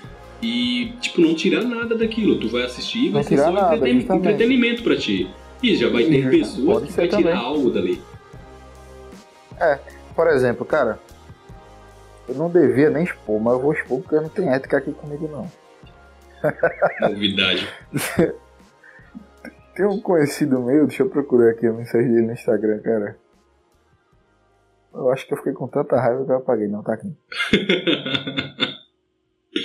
e, 0.43 0.93
tipo, 1.01 1.21
não 1.21 1.35
tirar 1.35 1.63
nada 1.63 1.95
daquilo. 1.95 2.37
Tu 2.41 2.49
vai 2.49 2.65
assistir 2.65 3.07
e 3.07 3.09
vai 3.11 3.23
ser 3.23 3.39
só 3.39 3.53
nada, 3.53 3.77
entreten- 3.89 4.17
entretenimento 4.17 4.83
pra 4.83 4.97
ti. 4.97 5.29
E 5.63 5.77
já 5.77 5.89
vai 5.89 6.05
ter 6.05 6.31
pessoas 6.31 6.85
que 6.85 6.93
vai 6.93 7.09
tirar 7.09 7.19
também. 7.19 7.35
algo 7.35 7.71
dali. 7.71 8.03
Por 10.15 10.29
exemplo, 10.29 10.65
cara, 10.67 10.99
eu 12.29 12.35
não 12.35 12.51
devia 12.51 12.91
nem 12.91 13.05
expor, 13.05 13.41
mas 13.41 13.55
eu 13.55 13.61
vou 13.61 13.73
expor 13.73 14.01
porque 14.01 14.17
não 14.17 14.29
tem 14.29 14.49
ética 14.53 14.79
aqui 14.79 14.93
comigo 14.93 15.29
não. 15.29 15.51
Novidade. 17.09 17.69
Tem 19.75 19.87
um 19.87 19.99
conhecido 20.01 20.61
meu, 20.61 20.87
deixa 20.87 21.03
eu 21.03 21.09
procurar 21.09 21.53
aqui 21.53 21.67
a 21.67 21.73
mensagem 21.73 22.13
dele 22.13 22.27
no 22.27 22.33
Instagram, 22.33 22.79
cara. 22.81 23.17
Eu 24.93 25.11
acho 25.11 25.27
que 25.27 25.33
eu 25.33 25.39
fiquei 25.39 25.55
com 25.55 25.67
tanta 25.67 25.99
raiva 25.99 26.27
que 26.27 26.31
eu 26.31 26.37
apaguei, 26.37 26.69
não 26.69 26.83
tá 26.83 26.93
aqui. 26.93 27.11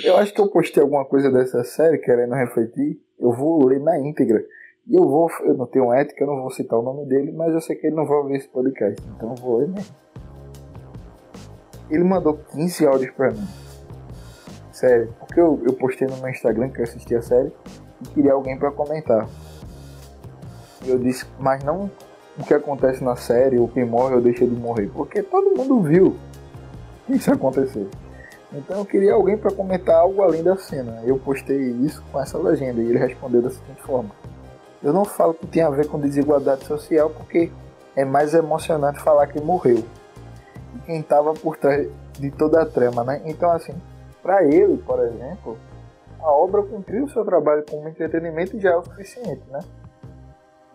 Eu 0.04 0.18
acho 0.18 0.34
que 0.34 0.40
eu 0.40 0.48
postei 0.48 0.82
alguma 0.82 1.04
coisa 1.04 1.30
dessa 1.30 1.64
série 1.64 1.98
querendo 1.98 2.34
refletir. 2.34 3.00
Eu 3.18 3.32
vou 3.32 3.66
ler 3.66 3.80
na 3.80 3.98
íntegra. 3.98 4.44
E 4.88 4.96
eu 4.96 5.06
vou, 5.06 5.28
eu 5.40 5.54
não 5.54 5.66
tenho 5.66 5.92
ética, 5.92 6.24
eu 6.24 6.26
não 6.26 6.40
vou 6.40 6.50
citar 6.50 6.78
o 6.78 6.82
nome 6.82 7.04
dele, 7.04 7.30
mas 7.32 7.52
eu 7.52 7.60
sei 7.60 7.76
que 7.76 7.86
ele 7.86 7.96
não 7.96 8.06
vai 8.06 8.16
ouvir 8.16 8.36
esse 8.36 8.48
podcast, 8.48 9.06
então 9.14 9.34
vou 9.34 9.58
ler 9.58 9.68
mesmo. 9.68 9.94
Ele 11.90 12.04
mandou 12.04 12.38
15 12.52 12.86
áudios 12.86 13.10
pra 13.10 13.30
mim. 13.30 13.46
Sério, 14.72 15.14
porque 15.20 15.38
eu, 15.38 15.60
eu 15.66 15.74
postei 15.74 16.08
no 16.08 16.16
meu 16.16 16.30
Instagram 16.30 16.70
que 16.70 16.80
eu 16.80 16.84
assisti 16.84 17.14
a 17.14 17.20
série 17.20 17.52
e 18.00 18.08
queria 18.14 18.32
alguém 18.32 18.58
pra 18.58 18.70
comentar. 18.70 19.28
E 20.84 20.88
eu 20.88 20.98
disse, 20.98 21.26
mas 21.38 21.62
não 21.62 21.90
o 22.38 22.44
que 22.44 22.54
acontece 22.54 23.02
na 23.04 23.16
série, 23.16 23.58
ou 23.58 23.68
quem 23.68 23.84
morre 23.84 24.14
ou 24.14 24.20
deixa 24.22 24.46
de 24.46 24.54
morrer, 24.54 24.88
porque 24.94 25.22
todo 25.22 25.56
mundo 25.56 25.82
viu 25.82 26.16
isso 27.08 27.32
aconteceu. 27.32 27.88
Então 28.52 28.78
eu 28.78 28.84
queria 28.84 29.14
alguém 29.14 29.36
para 29.36 29.50
comentar 29.50 29.96
algo 29.96 30.22
além 30.22 30.42
da 30.42 30.56
cena. 30.56 31.02
Eu 31.04 31.18
postei 31.18 31.58
isso 31.58 32.02
com 32.10 32.20
essa 32.20 32.38
legenda 32.38 32.80
e 32.80 32.88
ele 32.88 32.98
respondeu 32.98 33.42
da 33.42 33.50
seguinte 33.50 33.82
forma: 33.82 34.10
Eu 34.82 34.92
não 34.92 35.04
falo 35.04 35.34
que 35.34 35.46
tem 35.46 35.62
a 35.62 35.70
ver 35.70 35.88
com 35.88 35.98
desigualdade 35.98 36.64
social 36.64 37.10
porque 37.10 37.50
é 37.96 38.04
mais 38.04 38.32
emocionante 38.34 39.00
falar 39.00 39.26
que 39.26 39.40
morreu 39.40 39.84
e 40.76 40.78
quem 40.86 41.00
estava 41.00 41.34
por 41.34 41.56
trás 41.56 41.88
de 42.18 42.30
toda 42.30 42.62
a 42.62 42.66
trama, 42.66 43.02
né? 43.02 43.20
Então 43.24 43.50
assim, 43.50 43.74
para 44.22 44.44
ele, 44.44 44.76
por 44.78 45.00
exemplo, 45.04 45.58
a 46.20 46.30
obra 46.30 46.62
cumpriu 46.62 47.04
o 47.04 47.10
seu 47.10 47.24
trabalho 47.24 47.64
como 47.68 47.88
entretenimento 47.88 48.56
e 48.56 48.60
já 48.60 48.70
é 48.70 48.76
o 48.76 48.84
suficiente, 48.84 49.42
né? 49.50 49.60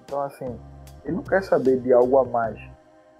Então 0.03 0.21
assim, 0.21 0.53
ele 1.05 1.15
não 1.15 1.23
quer 1.23 1.41
saber 1.43 1.79
de 1.79 1.93
algo 1.93 2.17
a 2.17 2.25
mais, 2.25 2.59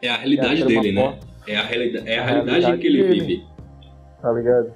É 0.01 0.09
a 0.09 0.17
realidade 0.17 0.63
É, 0.63 0.65
dele, 0.65 0.91
né? 0.91 1.19
É 1.47 1.57
a, 1.57 1.63
realida 1.63 1.99
é 2.09 2.17
a 2.19 2.21
A 2.21 2.25
realidade 2.25 2.59
realidade 2.59 2.77
que 2.81 2.87
ele 2.87 3.03
dele. 3.03 3.19
vive. 3.21 3.47
tá 4.21 4.31
ligado? 4.31 4.73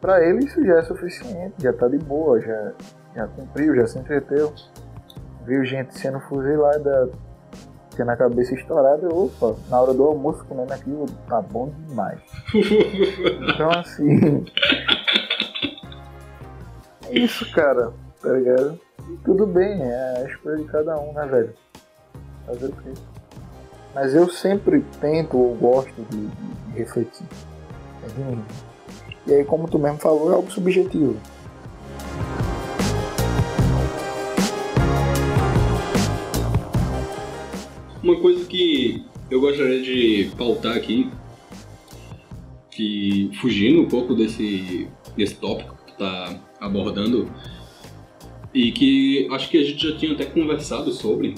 Pra 0.00 0.22
ele 0.26 0.44
isso 0.44 0.62
já 0.66 0.78
é 0.78 0.82
suficiente, 0.82 1.54
já 1.62 1.72
tá 1.72 1.86
de 1.88 1.98
boa, 1.98 2.40
já, 2.40 2.72
já 3.14 3.26
cumpriu, 3.26 3.74
já 3.76 3.86
se 3.86 3.98
entreteu. 3.98 4.52
Viu 5.46 5.64
gente 5.64 5.98
sendo 5.98 6.20
fuzilada, 6.20 7.10
tendo 7.96 8.10
a 8.10 8.16
cabeça 8.16 8.54
estourada, 8.54 9.08
opa, 9.12 9.54
na 9.68 9.80
hora 9.80 9.92
do 9.92 10.04
almoço 10.04 10.44
comendo 10.44 10.72
aquilo, 10.72 11.06
tá 11.28 11.40
bom 11.42 11.70
demais. 11.88 12.20
Então 13.54 13.70
assim. 13.70 14.44
É 17.10 17.18
isso, 17.18 17.50
cara, 17.52 17.92
tá 18.22 18.28
ligado? 18.32 18.78
E 19.10 19.16
tudo 19.24 19.46
bem, 19.46 19.82
é 19.82 20.14
a 20.18 20.24
escolha 20.24 20.56
de 20.56 20.64
cada 20.64 20.98
um, 20.98 21.12
né, 21.12 21.26
velho? 21.26 21.52
Fazer 22.46 22.66
o 22.66 22.72
quê? 22.72 22.92
Mas 23.94 24.14
eu 24.14 24.28
sempre 24.30 24.80
tento 25.00 25.36
ou 25.36 25.54
gosto 25.54 25.92
de, 26.08 26.26
de- 26.26 26.54
de 26.72 26.78
refletir. 26.78 27.26
É 28.04 28.08
de 28.08 28.20
mim. 28.24 28.44
E 29.26 29.34
aí, 29.34 29.44
como 29.44 29.68
tu 29.68 29.78
mesmo 29.78 29.98
falou, 29.98 30.30
é 30.30 30.34
algo 30.34 30.50
subjetivo. 30.50 31.16
Uma 38.02 38.16
coisa 38.16 38.44
que 38.46 39.00
eu 39.30 39.40
gostaria 39.40 39.80
de 39.80 40.28
pautar 40.36 40.76
aqui, 40.76 41.08
que 42.68 43.30
fugindo 43.40 43.80
um 43.80 43.88
pouco 43.88 44.12
desse, 44.12 44.88
desse 45.16 45.36
tópico 45.36 45.76
que 45.86 45.92
tu 45.92 45.98
tá 45.98 46.42
abordando, 46.58 47.30
e 48.52 48.72
que 48.72 49.28
acho 49.30 49.48
que 49.48 49.56
a 49.56 49.62
gente 49.62 49.88
já 49.88 49.96
tinha 49.96 50.14
até 50.14 50.24
conversado 50.24 50.90
sobre, 50.90 51.34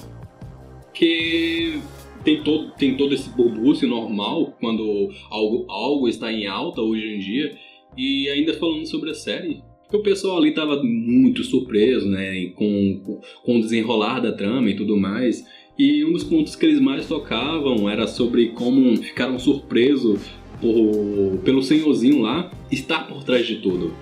que 0.91 1.79
tem 2.23 2.41
todo, 2.41 2.71
tem 2.71 2.97
todo 2.97 3.13
esse 3.13 3.29
burbúcio 3.29 3.87
normal 3.87 4.57
quando 4.59 5.11
algo, 5.29 5.67
algo 5.69 6.09
está 6.09 6.33
em 6.33 6.47
alta 6.47 6.81
hoje 6.81 7.05
em 7.05 7.19
dia, 7.19 7.55
e 7.95 8.27
ainda 8.29 8.55
falando 8.55 8.87
sobre 8.87 9.11
a 9.11 9.13
série, 9.13 9.61
o 9.93 9.99
pessoal 9.99 10.39
ali 10.39 10.51
tava 10.51 10.81
muito 10.83 11.43
surpreso, 11.43 12.09
né, 12.09 12.47
com, 12.55 13.19
com 13.43 13.57
o 13.57 13.61
desenrolar 13.61 14.19
da 14.19 14.31
trama 14.31 14.69
e 14.69 14.75
tudo 14.75 14.97
mais, 14.97 15.45
e 15.77 16.05
um 16.05 16.13
dos 16.13 16.23
pontos 16.23 16.55
que 16.55 16.65
eles 16.65 16.79
mais 16.79 17.07
tocavam 17.07 17.89
era 17.89 18.07
sobre 18.07 18.49
como 18.49 18.95
ficaram 18.97 19.37
surpresos 19.37 20.21
por, 20.61 21.37
pelo 21.43 21.61
senhorzinho 21.61 22.21
lá 22.21 22.51
estar 22.71 23.07
por 23.07 23.23
trás 23.23 23.45
de 23.45 23.57
tudo. 23.57 23.93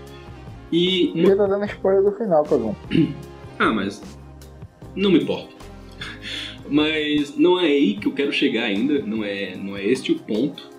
E 0.72 1.12
uma 1.16 1.28
Já 1.28 1.36
tá 1.36 1.46
dando 1.48 1.66
spoiler 1.66 2.04
do 2.04 2.12
final, 2.18 2.44
Cagão. 2.44 2.76
ah, 3.60 3.72
mas 3.72 4.02
não 4.96 5.12
me 5.12 5.20
importa. 5.20 5.54
Mas 6.70 7.38
não 7.38 7.60
é 7.60 7.66
aí 7.66 7.96
que 7.96 8.08
eu 8.08 8.14
quero 8.14 8.32
chegar 8.32 8.64
ainda, 8.64 9.02
não 9.02 9.22
é, 9.22 9.54
não 9.56 9.76
é 9.76 9.86
este 9.86 10.14
o 10.14 10.20
ponto. 10.20 10.70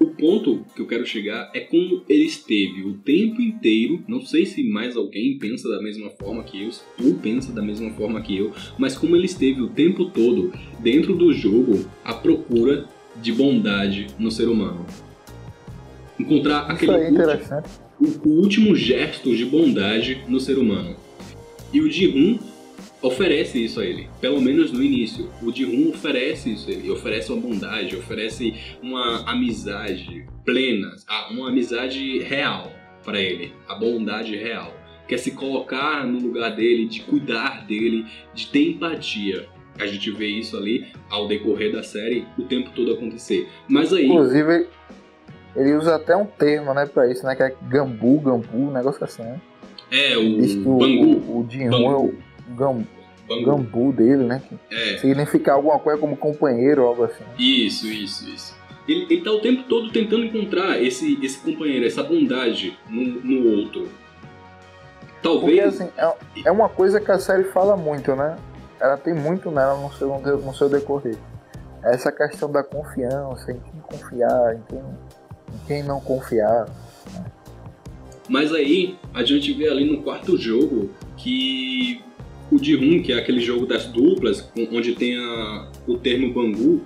O 0.00 0.06
ponto 0.06 0.64
que 0.76 0.80
eu 0.80 0.86
quero 0.86 1.04
chegar 1.04 1.50
é 1.52 1.60
como 1.60 2.02
ele 2.08 2.24
esteve 2.24 2.82
o 2.84 2.94
tempo 2.98 3.42
inteiro. 3.42 4.02
Não 4.06 4.20
sei 4.20 4.46
se 4.46 4.62
mais 4.62 4.96
alguém 4.96 5.36
pensa 5.38 5.68
da 5.68 5.82
mesma 5.82 6.08
forma 6.10 6.44
que 6.44 6.62
eu, 6.62 6.70
tu 6.96 7.14
pensa 7.20 7.52
da 7.52 7.60
mesma 7.62 7.90
forma 7.90 8.20
que 8.20 8.36
eu, 8.36 8.52
mas 8.78 8.96
como 8.96 9.16
ele 9.16 9.26
esteve 9.26 9.60
o 9.60 9.68
tempo 9.68 10.04
todo 10.06 10.52
dentro 10.78 11.16
do 11.16 11.32
jogo 11.32 11.84
à 12.04 12.14
procura 12.14 12.86
de 13.20 13.32
bondade 13.32 14.06
no 14.20 14.30
ser 14.30 14.48
humano. 14.48 14.86
Encontrar 16.18 16.60
aquele 16.70 16.92
é 16.92 16.94
último- 18.00 18.20
o 18.24 18.28
último 18.40 18.76
gesto 18.76 19.34
de 19.36 19.44
bondade 19.44 20.22
no 20.28 20.38
ser 20.38 20.58
humano. 20.58 20.94
E 21.72 21.80
o 21.80 21.90
Ji-Hun 21.90 22.38
oferece 23.02 23.64
isso 23.64 23.80
a 23.80 23.84
ele, 23.84 24.08
pelo 24.20 24.40
menos 24.40 24.72
no 24.72 24.82
início. 24.82 25.30
O 25.42 25.52
Ji-Hun 25.52 25.90
oferece 25.90 26.52
isso 26.52 26.68
a 26.68 26.72
ele, 26.72 26.90
oferece 26.90 27.32
uma 27.32 27.40
bondade, 27.40 27.96
oferece 27.96 28.54
uma 28.82 29.28
amizade 29.30 30.26
plena, 30.44 30.94
ah, 31.06 31.28
uma 31.30 31.48
amizade 31.48 32.18
real 32.20 32.72
para 33.04 33.20
ele, 33.20 33.52
a 33.68 33.74
bondade 33.74 34.36
real. 34.36 34.74
Quer 35.06 35.18
se 35.18 35.30
colocar 35.30 36.06
no 36.06 36.18
lugar 36.18 36.54
dele, 36.54 36.86
de 36.86 37.00
cuidar 37.00 37.64
dele, 37.66 38.04
de 38.34 38.46
ter 38.48 38.70
empatia. 38.72 39.46
A 39.78 39.86
gente 39.86 40.10
vê 40.10 40.26
isso 40.26 40.56
ali 40.56 40.86
ao 41.08 41.26
decorrer 41.28 41.72
da 41.72 41.82
série 41.82 42.26
o 42.36 42.42
tempo 42.42 42.70
todo 42.74 42.92
acontecer. 42.92 43.48
Mas 43.68 43.92
aí, 43.92 44.06
Inclusive, 44.06 44.66
ele 45.56 45.74
usa 45.76 45.94
até 45.94 46.14
um 46.14 46.26
termo, 46.26 46.74
né, 46.74 46.84
pra 46.84 47.10
isso, 47.10 47.24
né? 47.24 47.34
Que 47.34 47.44
é 47.44 47.54
gambu, 47.68 48.20
gambu, 48.20 48.58
um 48.58 48.72
negócio 48.72 49.02
assim, 49.02 49.22
né? 49.22 49.40
é 49.90 50.14
Diz 50.16 50.54
que 50.56 50.68
o 50.68 50.76
o, 50.76 50.78
Bangu. 50.78 51.06
o, 51.06 51.40
o 51.40 51.50
Jinhun 51.50 51.90
é 51.90 51.96
o 51.96 52.14
gam, 52.56 52.84
Bangu. 53.28 53.44
gambu 53.44 53.92
dele, 53.92 54.24
né? 54.24 54.42
É, 54.70 54.98
significa 54.98 55.52
alguma 55.52 55.78
coisa 55.78 56.00
como 56.00 56.16
companheiro 56.16 56.82
algo 56.82 57.04
assim. 57.04 57.24
Isso, 57.38 57.86
isso, 57.86 58.28
isso. 58.28 58.58
Ele, 58.88 59.06
ele 59.10 59.20
tá 59.20 59.30
o 59.30 59.40
tempo 59.40 59.64
todo 59.64 59.90
tentando 59.90 60.24
encontrar 60.24 60.82
esse, 60.82 61.18
esse 61.22 61.38
companheiro, 61.38 61.84
essa 61.84 62.02
bondade 62.02 62.78
no, 62.88 63.02
no 63.02 63.58
outro. 63.58 63.88
Porque 65.22 65.22
Talvez. 65.22 65.80
assim, 65.80 65.90
é, 65.96 66.14
é 66.46 66.50
uma 66.50 66.68
coisa 66.68 67.00
que 67.00 67.10
a 67.10 67.18
série 67.18 67.44
fala 67.44 67.76
muito, 67.76 68.14
né? 68.14 68.38
Ela 68.80 68.96
tem 68.96 69.12
muito 69.12 69.50
nela 69.50 69.76
no 69.78 69.92
seu, 69.92 70.18
no 70.18 70.54
seu 70.54 70.68
decorrer. 70.68 71.16
Essa 71.82 72.10
questão 72.10 72.50
da 72.50 72.62
confiança, 72.62 73.52
em 73.52 73.60
quem 73.60 73.80
confiar, 73.80 74.54
em 74.54 74.62
quem, 74.68 74.78
em 74.78 75.66
quem 75.66 75.82
não 75.82 76.00
confiar. 76.00 76.66
Mas 78.28 78.52
aí 78.52 78.96
a 79.12 79.24
gente 79.24 79.52
vê 79.52 79.68
ali 79.68 79.84
no 79.90 80.02
quarto 80.02 80.36
jogo 80.36 80.90
que 81.16 82.02
o 82.50 82.58
Ji-Hoon, 82.62 83.02
que 83.02 83.12
é 83.12 83.16
aquele 83.18 83.40
jogo 83.40 83.66
das 83.66 83.86
duplas, 83.86 84.50
onde 84.72 84.92
tem 84.94 85.16
a, 85.16 85.68
o 85.86 85.96
termo 85.98 86.32
Bangu, 86.32 86.82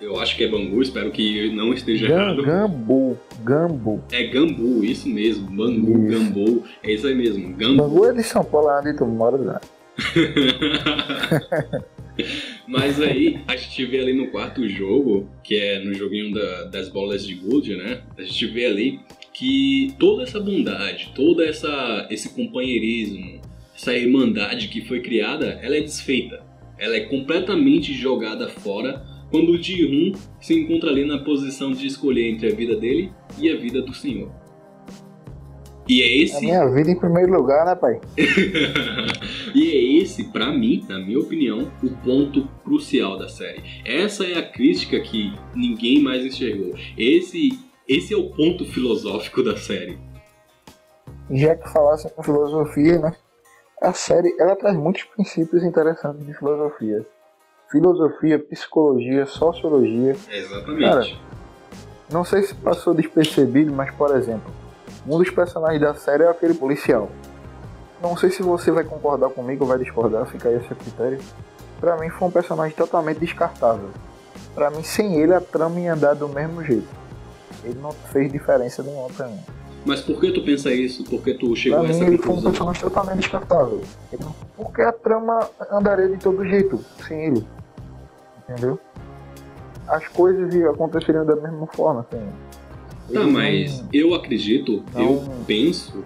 eu 0.00 0.18
acho 0.18 0.34
que 0.36 0.44
é 0.44 0.48
Bangu, 0.48 0.80
espero 0.80 1.10
que 1.10 1.50
não 1.50 1.74
esteja 1.74 2.08
Gam, 2.08 2.14
errado. 2.16 2.42
Gambu. 2.42 3.18
Gambu. 3.44 4.02
É 4.10 4.24
Gambu, 4.24 4.82
isso 4.84 5.08
mesmo, 5.08 5.46
Bangu, 5.50 6.06
Isso. 6.08 6.18
Gambu, 6.18 6.64
é 6.82 6.92
isso 6.92 7.06
aí 7.06 7.14
mesmo, 7.14 7.54
Gambu. 7.54 7.76
Bangu 7.82 8.04
é 8.06 8.12
de 8.14 8.22
São 8.22 8.42
Paulo, 8.44 8.68
onde 8.80 8.96
tu 8.96 9.04
mora, 9.06 9.36
né? 9.38 9.60
Mas 12.66 13.00
aí, 13.00 13.40
a 13.48 13.56
gente 13.56 13.84
vê 13.86 13.98
ali 14.00 14.12
no 14.12 14.28
quarto 14.28 14.66
jogo, 14.68 15.28
que 15.42 15.54
é 15.56 15.78
no 15.82 15.94
joguinho 15.94 16.32
da- 16.34 16.64
das 16.64 16.88
bolas 16.88 17.26
de 17.26 17.34
gude, 17.34 17.76
né? 17.76 18.00
A 18.18 18.22
gente 18.22 18.46
vê 18.46 18.66
ali 18.66 19.00
que 19.32 19.94
toda 19.98 20.22
essa 20.22 20.38
bondade, 20.38 21.12
toda 21.14 21.44
essa 21.46 22.06
esse 22.10 22.28
companheirismo, 22.30 23.39
essa 23.80 23.94
irmandade 23.94 24.68
que 24.68 24.82
foi 24.82 25.00
criada, 25.00 25.58
ela 25.62 25.74
é 25.74 25.80
desfeita. 25.80 26.42
Ela 26.78 26.96
é 26.96 27.00
completamente 27.00 27.94
jogada 27.94 28.46
fora 28.46 29.02
quando 29.30 29.52
o 29.52 29.62
Ji-Hoon 29.62 30.12
se 30.38 30.52
encontra 30.52 30.90
ali 30.90 31.06
na 31.06 31.24
posição 31.24 31.72
de 31.72 31.86
escolher 31.86 32.28
entre 32.28 32.52
a 32.52 32.54
vida 32.54 32.76
dele 32.76 33.10
e 33.38 33.50
a 33.50 33.56
vida 33.56 33.80
do 33.80 33.94
senhor. 33.94 34.30
E 35.88 36.02
é 36.02 36.04
A 36.04 36.22
esse 36.22 36.40
minha 36.42 36.68
vida 36.68 36.90
em 36.90 36.98
primeiro 36.98 37.32
lugar, 37.32 37.64
né, 37.64 37.74
pai? 37.74 37.98
e 39.54 39.70
é 39.70 40.02
esse, 40.02 40.24
pra 40.24 40.52
mim, 40.52 40.84
na 40.86 40.98
minha 40.98 41.18
opinião, 41.18 41.72
o 41.82 41.90
ponto 42.04 42.46
crucial 42.62 43.18
da 43.18 43.28
série. 43.28 43.62
Essa 43.84 44.26
é 44.26 44.38
a 44.38 44.42
crítica 44.42 45.00
que 45.00 45.32
ninguém 45.54 46.02
mais 46.02 46.24
enxergou. 46.24 46.74
Esse, 46.98 47.58
esse 47.88 48.12
é 48.12 48.16
o 48.16 48.28
ponto 48.30 48.66
filosófico 48.66 49.42
da 49.42 49.56
série. 49.56 49.98
Já 51.30 51.56
que 51.56 51.72
falasse 51.72 52.08
em 52.08 52.22
filosofia, 52.22 52.98
né? 52.98 53.16
A 53.80 53.94
série, 53.94 54.36
ela 54.38 54.54
traz 54.54 54.76
muitos 54.76 55.04
princípios 55.04 55.64
interessantes 55.64 56.26
de 56.26 56.34
filosofia. 56.34 57.06
Filosofia, 57.70 58.38
psicologia, 58.38 59.24
sociologia. 59.24 60.14
Exatamente. 60.30 61.14
Cara, 61.14 61.20
Não 62.12 62.24
sei 62.24 62.42
se 62.42 62.54
passou 62.54 62.92
despercebido, 62.92 63.72
mas, 63.72 63.90
por 63.94 64.14
exemplo, 64.14 64.52
um 65.06 65.16
dos 65.16 65.30
personagens 65.30 65.80
da 65.80 65.94
série 65.94 66.24
é 66.24 66.28
aquele 66.28 66.52
policial. 66.52 67.08
Não 68.02 68.16
sei 68.16 68.30
se 68.30 68.42
você 68.42 68.70
vai 68.70 68.84
concordar 68.84 69.30
comigo 69.30 69.64
ou 69.64 69.68
vai 69.68 69.78
discordar, 69.78 70.26
fica 70.26 70.48
aí 70.48 70.56
a 70.56 70.60
seu 70.60 70.76
critério. 70.76 71.18
Pra 71.80 71.96
mim 71.96 72.10
foi 72.10 72.28
um 72.28 72.30
personagem 72.30 72.76
totalmente 72.76 73.18
descartável. 73.18 73.88
Pra 74.54 74.70
mim, 74.70 74.82
sem 74.82 75.14
ele, 75.14 75.32
a 75.32 75.40
trama 75.40 75.80
ia 75.80 75.94
andar 75.94 76.14
do 76.14 76.28
mesmo 76.28 76.62
jeito. 76.62 76.88
Ele 77.64 77.78
não 77.80 77.92
fez 77.92 78.30
diferença 78.30 78.82
nenhuma 78.82 79.08
pra 79.08 79.26
mim. 79.26 79.40
Mas 79.84 80.00
por 80.02 80.20
que 80.20 80.30
tu 80.32 80.42
pensa 80.42 80.72
isso? 80.72 81.04
Por 81.04 81.22
que 81.22 81.34
tu 81.34 81.56
chegou 81.56 81.78
Pra 81.80 81.88
a 81.88 81.90
mim, 81.92 81.94
essa 81.98 82.04
ele 82.06 82.18
foi 82.18 82.26
um 82.26 82.28
conclusão? 82.42 82.50
personagem 82.52 82.82
totalmente 82.82 83.18
descartável. 83.20 83.80
Porque 84.56 84.82
a 84.82 84.92
trama 84.92 85.48
andaria 85.72 86.08
de 86.08 86.18
todo 86.18 86.44
jeito, 86.46 86.78
sem 87.06 87.26
ele. 87.26 87.44
Entendeu? 88.48 88.78
As 89.88 90.06
coisas 90.08 90.54
iam- 90.54 90.72
aconteceriam 90.74 91.24
da 91.24 91.34
mesma 91.36 91.66
forma, 91.68 92.06
sem 92.10 92.20
ele. 92.20 92.30
Tá, 93.12 93.20
Ele 93.22 93.30
mas 93.32 93.80
não- 93.82 93.88
eu 93.92 94.14
acredito, 94.14 94.84
eu 94.94 95.02
Não. 95.22 95.44
penso, 95.46 96.04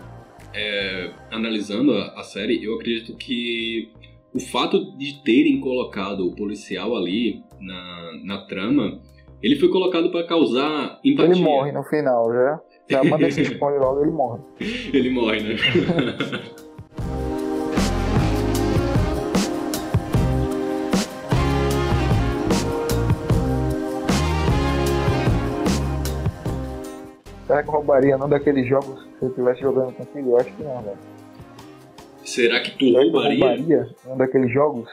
é, 0.54 1.10
analisando 1.30 1.92
a, 1.92 2.20
a 2.20 2.22
série, 2.22 2.64
eu 2.64 2.76
acredito 2.76 3.14
que 3.16 3.92
o 4.32 4.40
fato 4.40 4.96
de 4.96 5.22
terem 5.24 5.60
colocado 5.60 6.26
o 6.26 6.34
policial 6.34 6.96
ali 6.96 7.42
na, 7.60 8.10
na 8.24 8.38
trama, 8.46 9.00
ele 9.42 9.56
foi 9.56 9.68
colocado 9.68 10.10
pra 10.10 10.24
causar 10.26 10.98
empatia. 11.04 11.32
Ele 11.34 11.42
morre 11.42 11.72
no 11.72 11.82
final, 11.84 12.32
já. 12.32 12.60
Já 12.88 13.02
manda 13.02 13.26
esse 13.28 13.42
spoiler 13.42 13.80
logo, 13.80 14.02
ele 14.02 14.10
morre. 14.10 14.40
Ele 14.92 15.10
morre, 15.10 15.40
né? 15.40 15.54
Será 27.46 27.62
que 27.62 27.70
roubaria 27.70 28.16
não 28.16 28.28
daqueles 28.28 28.66
jogos 28.66 29.02
se 29.18 29.24
eu 29.24 29.28
estivesse 29.28 29.60
jogando 29.60 29.92
contigo? 29.92 30.30
Eu 30.30 30.38
acho 30.38 30.52
que 30.54 30.62
não, 30.62 30.82
velho. 30.82 30.98
Será 32.24 32.60
que 32.60 32.70
tu 32.72 32.86
Será 32.86 33.00
que 33.00 33.04
roubaria? 33.10 33.38
roubaria 33.46 33.88
um 34.06 34.16
daqueles 34.16 34.52
jogos? 34.52 34.88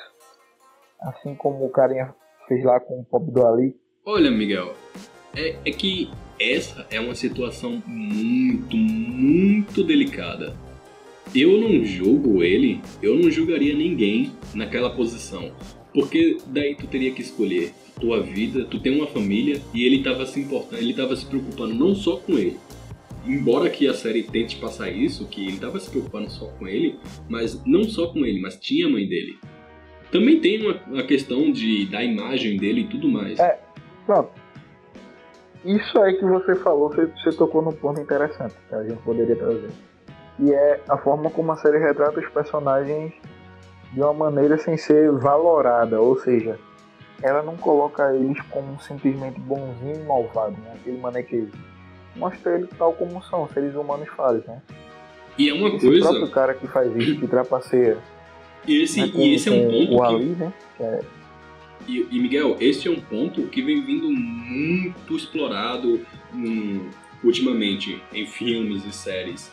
Assim 1.01 1.33
como 1.33 1.65
o 1.65 1.69
carinha 1.69 2.13
fez 2.47 2.63
lá 2.63 2.79
com 2.79 2.99
o 2.99 3.05
Pop 3.05 3.25
do 3.31 3.45
Ali. 3.47 3.75
Olha, 4.05 4.29
Miguel, 4.29 4.73
é, 5.35 5.55
é 5.65 5.71
que 5.71 6.09
essa 6.39 6.87
é 6.89 6.99
uma 6.99 7.15
situação 7.15 7.81
muito, 7.85 8.75
muito 8.75 9.83
delicada. 9.83 10.55
Eu 11.33 11.59
não 11.59 11.85
julgo 11.85 12.43
ele, 12.43 12.81
eu 13.01 13.17
não 13.17 13.29
julgaria 13.29 13.75
ninguém 13.75 14.31
naquela 14.53 14.89
posição. 14.89 15.51
Porque 15.93 16.37
daí 16.47 16.75
tu 16.75 16.87
teria 16.87 17.11
que 17.11 17.21
escolher 17.21 17.71
tua 17.99 18.21
vida, 18.21 18.65
tu 18.65 18.79
tem 18.79 18.95
uma 18.95 19.07
família 19.07 19.61
e 19.73 19.85
ele 19.85 20.01
tava 20.01 20.25
se 20.25 20.39
importando, 20.39 20.81
ele 20.81 20.93
tava 20.93 21.15
se 21.15 21.25
preocupando 21.25 21.73
não 21.73 21.93
só 21.93 22.17
com 22.17 22.33
ele. 22.33 22.57
Embora 23.25 23.69
que 23.69 23.87
a 23.87 23.93
série 23.93 24.23
tente 24.23 24.55
passar 24.55 24.89
isso, 24.89 25.27
que 25.27 25.45
ele 25.45 25.57
tava 25.57 25.79
se 25.79 25.89
preocupando 25.89 26.29
só 26.31 26.47
com 26.47 26.67
ele, 26.67 26.95
mas 27.29 27.63
não 27.65 27.83
só 27.83 28.07
com 28.07 28.25
ele, 28.25 28.39
mas 28.39 28.55
tinha 28.55 28.87
a 28.87 28.89
mãe 28.89 29.07
dele. 29.07 29.37
Também 30.11 30.39
tem 30.39 30.61
uma, 30.61 30.81
uma 30.87 31.03
questão 31.03 31.51
de 31.51 31.85
da 31.85 32.03
imagem 32.03 32.57
dele 32.57 32.81
e 32.81 32.87
tudo 32.87 33.07
mais. 33.07 33.39
É. 33.39 33.59
Pronto. 34.05 34.40
Isso 35.63 35.99
aí 36.01 36.15
que 36.15 36.25
você 36.25 36.55
falou, 36.55 36.89
você, 36.89 37.05
você 37.05 37.31
tocou 37.31 37.61
num 37.61 37.71
ponto 37.71 37.99
interessante 37.99 38.55
que 38.67 38.75
a 38.75 38.83
gente 38.83 39.01
poderia 39.03 39.35
trazer. 39.35 39.69
E 40.39 40.51
é 40.51 40.81
a 40.89 40.97
forma 40.97 41.29
como 41.29 41.51
a 41.51 41.57
série 41.57 41.77
retrata 41.77 42.19
os 42.19 42.27
personagens 42.29 43.13
de 43.93 44.01
uma 44.01 44.13
maneira 44.13 44.57
sem 44.57 44.75
ser 44.77 45.11
valorada, 45.11 46.01
ou 46.01 46.17
seja, 46.17 46.57
ela 47.21 47.43
não 47.43 47.55
coloca 47.55 48.13
eles 48.15 48.41
como 48.49 48.79
simplesmente 48.81 49.39
bonzinho 49.39 49.95
e 49.95 50.03
malvado, 50.05 50.55
né? 50.61 50.73
Aquele 50.75 50.97
manequeiro. 50.99 51.51
Mostra 52.15 52.55
eles 52.55 52.69
tal 52.77 52.93
como 52.93 53.21
são, 53.23 53.47
seres 53.49 53.75
humanos 53.75 54.07
falhos, 54.09 54.43
né? 54.45 54.61
E 55.37 55.49
é 55.49 55.53
uma 55.53 55.69
Esse 55.69 55.85
coisa. 55.85 56.09
próprio 56.09 56.31
cara 56.31 56.53
que 56.53 56.67
faz 56.67 56.93
isso, 56.95 57.19
que 57.19 57.27
trapaceia 57.27 57.97
E 58.67 58.81
esse, 58.83 59.01
né, 59.01 59.11
e 59.13 59.35
esse 59.35 59.49
é 59.49 59.51
um 59.51 59.63
ponto 59.65 59.95
o 59.95 59.97
que, 59.97 60.15
Ali, 60.15 60.25
né? 60.35 60.53
Que 60.75 60.83
é 60.83 60.99
e, 61.87 62.07
e, 62.11 62.19
Miguel, 62.19 62.57
esse 62.59 62.87
é 62.87 62.91
um 62.91 62.99
ponto 62.99 63.43
que 63.47 63.61
vem 63.61 63.81
vindo 63.83 64.09
muito 64.09 65.15
explorado 65.15 66.05
hum, 66.33 66.89
ultimamente 67.23 68.01
em 68.13 68.25
filmes 68.25 68.85
e 68.85 68.91
séries. 68.91 69.51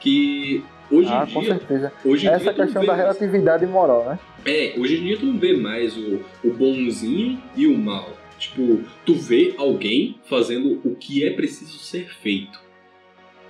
Que 0.00 0.62
hoje 0.90 1.08
ah, 1.10 1.26
em 1.28 1.32
com 1.32 1.40
dia. 1.40 1.54
certeza. 1.56 1.92
Hoje 2.04 2.28
Essa 2.28 2.52
dia 2.52 2.54
questão 2.64 2.82
da 2.82 2.88
mais- 2.88 2.98
relatividade 3.00 3.66
moral, 3.66 4.04
né? 4.04 4.18
É, 4.44 4.74
hoje 4.78 4.98
em 4.98 5.02
dia 5.04 5.16
tu 5.18 5.26
não 5.26 5.38
vê 5.38 5.56
mais 5.56 5.96
o, 5.96 6.20
o 6.44 6.50
bonzinho 6.52 7.42
e 7.56 7.66
o 7.66 7.76
mal. 7.76 8.10
Tipo, 8.38 8.80
tu 9.04 9.14
vê 9.14 9.54
alguém 9.58 10.18
fazendo 10.28 10.80
o 10.84 10.94
que 10.94 11.24
é 11.24 11.30
preciso 11.32 11.78
ser 11.78 12.08
feito. 12.20 12.60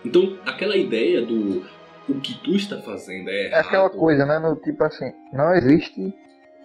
Então, 0.04 0.38
aquela 0.46 0.76
ideia 0.76 1.20
do 1.20 1.64
o 2.08 2.20
que 2.20 2.34
tu 2.38 2.54
está 2.54 2.80
fazendo 2.80 3.28
é 3.28 3.48
É 3.48 3.58
aquela 3.58 3.90
coisa, 3.90 4.24
né? 4.24 4.38
No 4.38 4.54
tipo 4.54 4.82
assim, 4.84 5.12
não 5.32 5.52
existe 5.54 6.14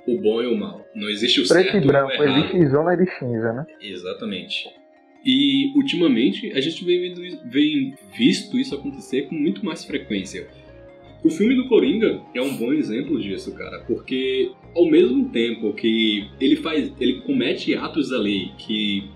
o 0.08 0.20
bom 0.20 0.42
e 0.42 0.48
o 0.48 0.58
mal. 0.58 0.86
Não 0.96 1.10
existe 1.10 1.42
o 1.42 1.48
preto 1.48 1.72
certo 1.72 1.84
e 1.84 1.88
branco, 1.88 2.12
e 2.14 2.18
o 2.20 2.24
errado. 2.24 2.40
existe 2.46 2.68
zona 2.68 2.96
de 2.96 3.10
cinza, 3.20 3.54
né? 3.54 3.66
Exatamente. 3.82 4.70
E 5.26 5.72
ultimamente 5.76 6.52
a 6.54 6.60
gente 6.60 6.84
vem, 6.84 7.00
vendo- 7.14 7.40
vem 7.46 7.94
visto 8.18 8.58
isso 8.58 8.74
acontecer 8.76 9.24
com 9.28 9.36
muito 9.36 9.64
mais 9.64 9.86
frequência. 9.86 10.48
O 11.24 11.30
filme 11.30 11.54
do 11.56 11.68
Coringa 11.68 12.20
é 12.34 12.42
um 12.42 12.56
bom 12.58 12.74
exemplo 12.74 13.22
disso, 13.22 13.54
cara, 13.54 13.84
porque 13.86 14.52
ao 14.76 14.90
mesmo 14.90 15.30
tempo 15.30 15.72
que 15.74 16.28
ele 16.40 16.56
faz, 16.56 16.92
ele 17.00 17.22
comete 17.22 17.76
atos 17.76 18.12
ali 18.12 18.52
que 18.58 19.08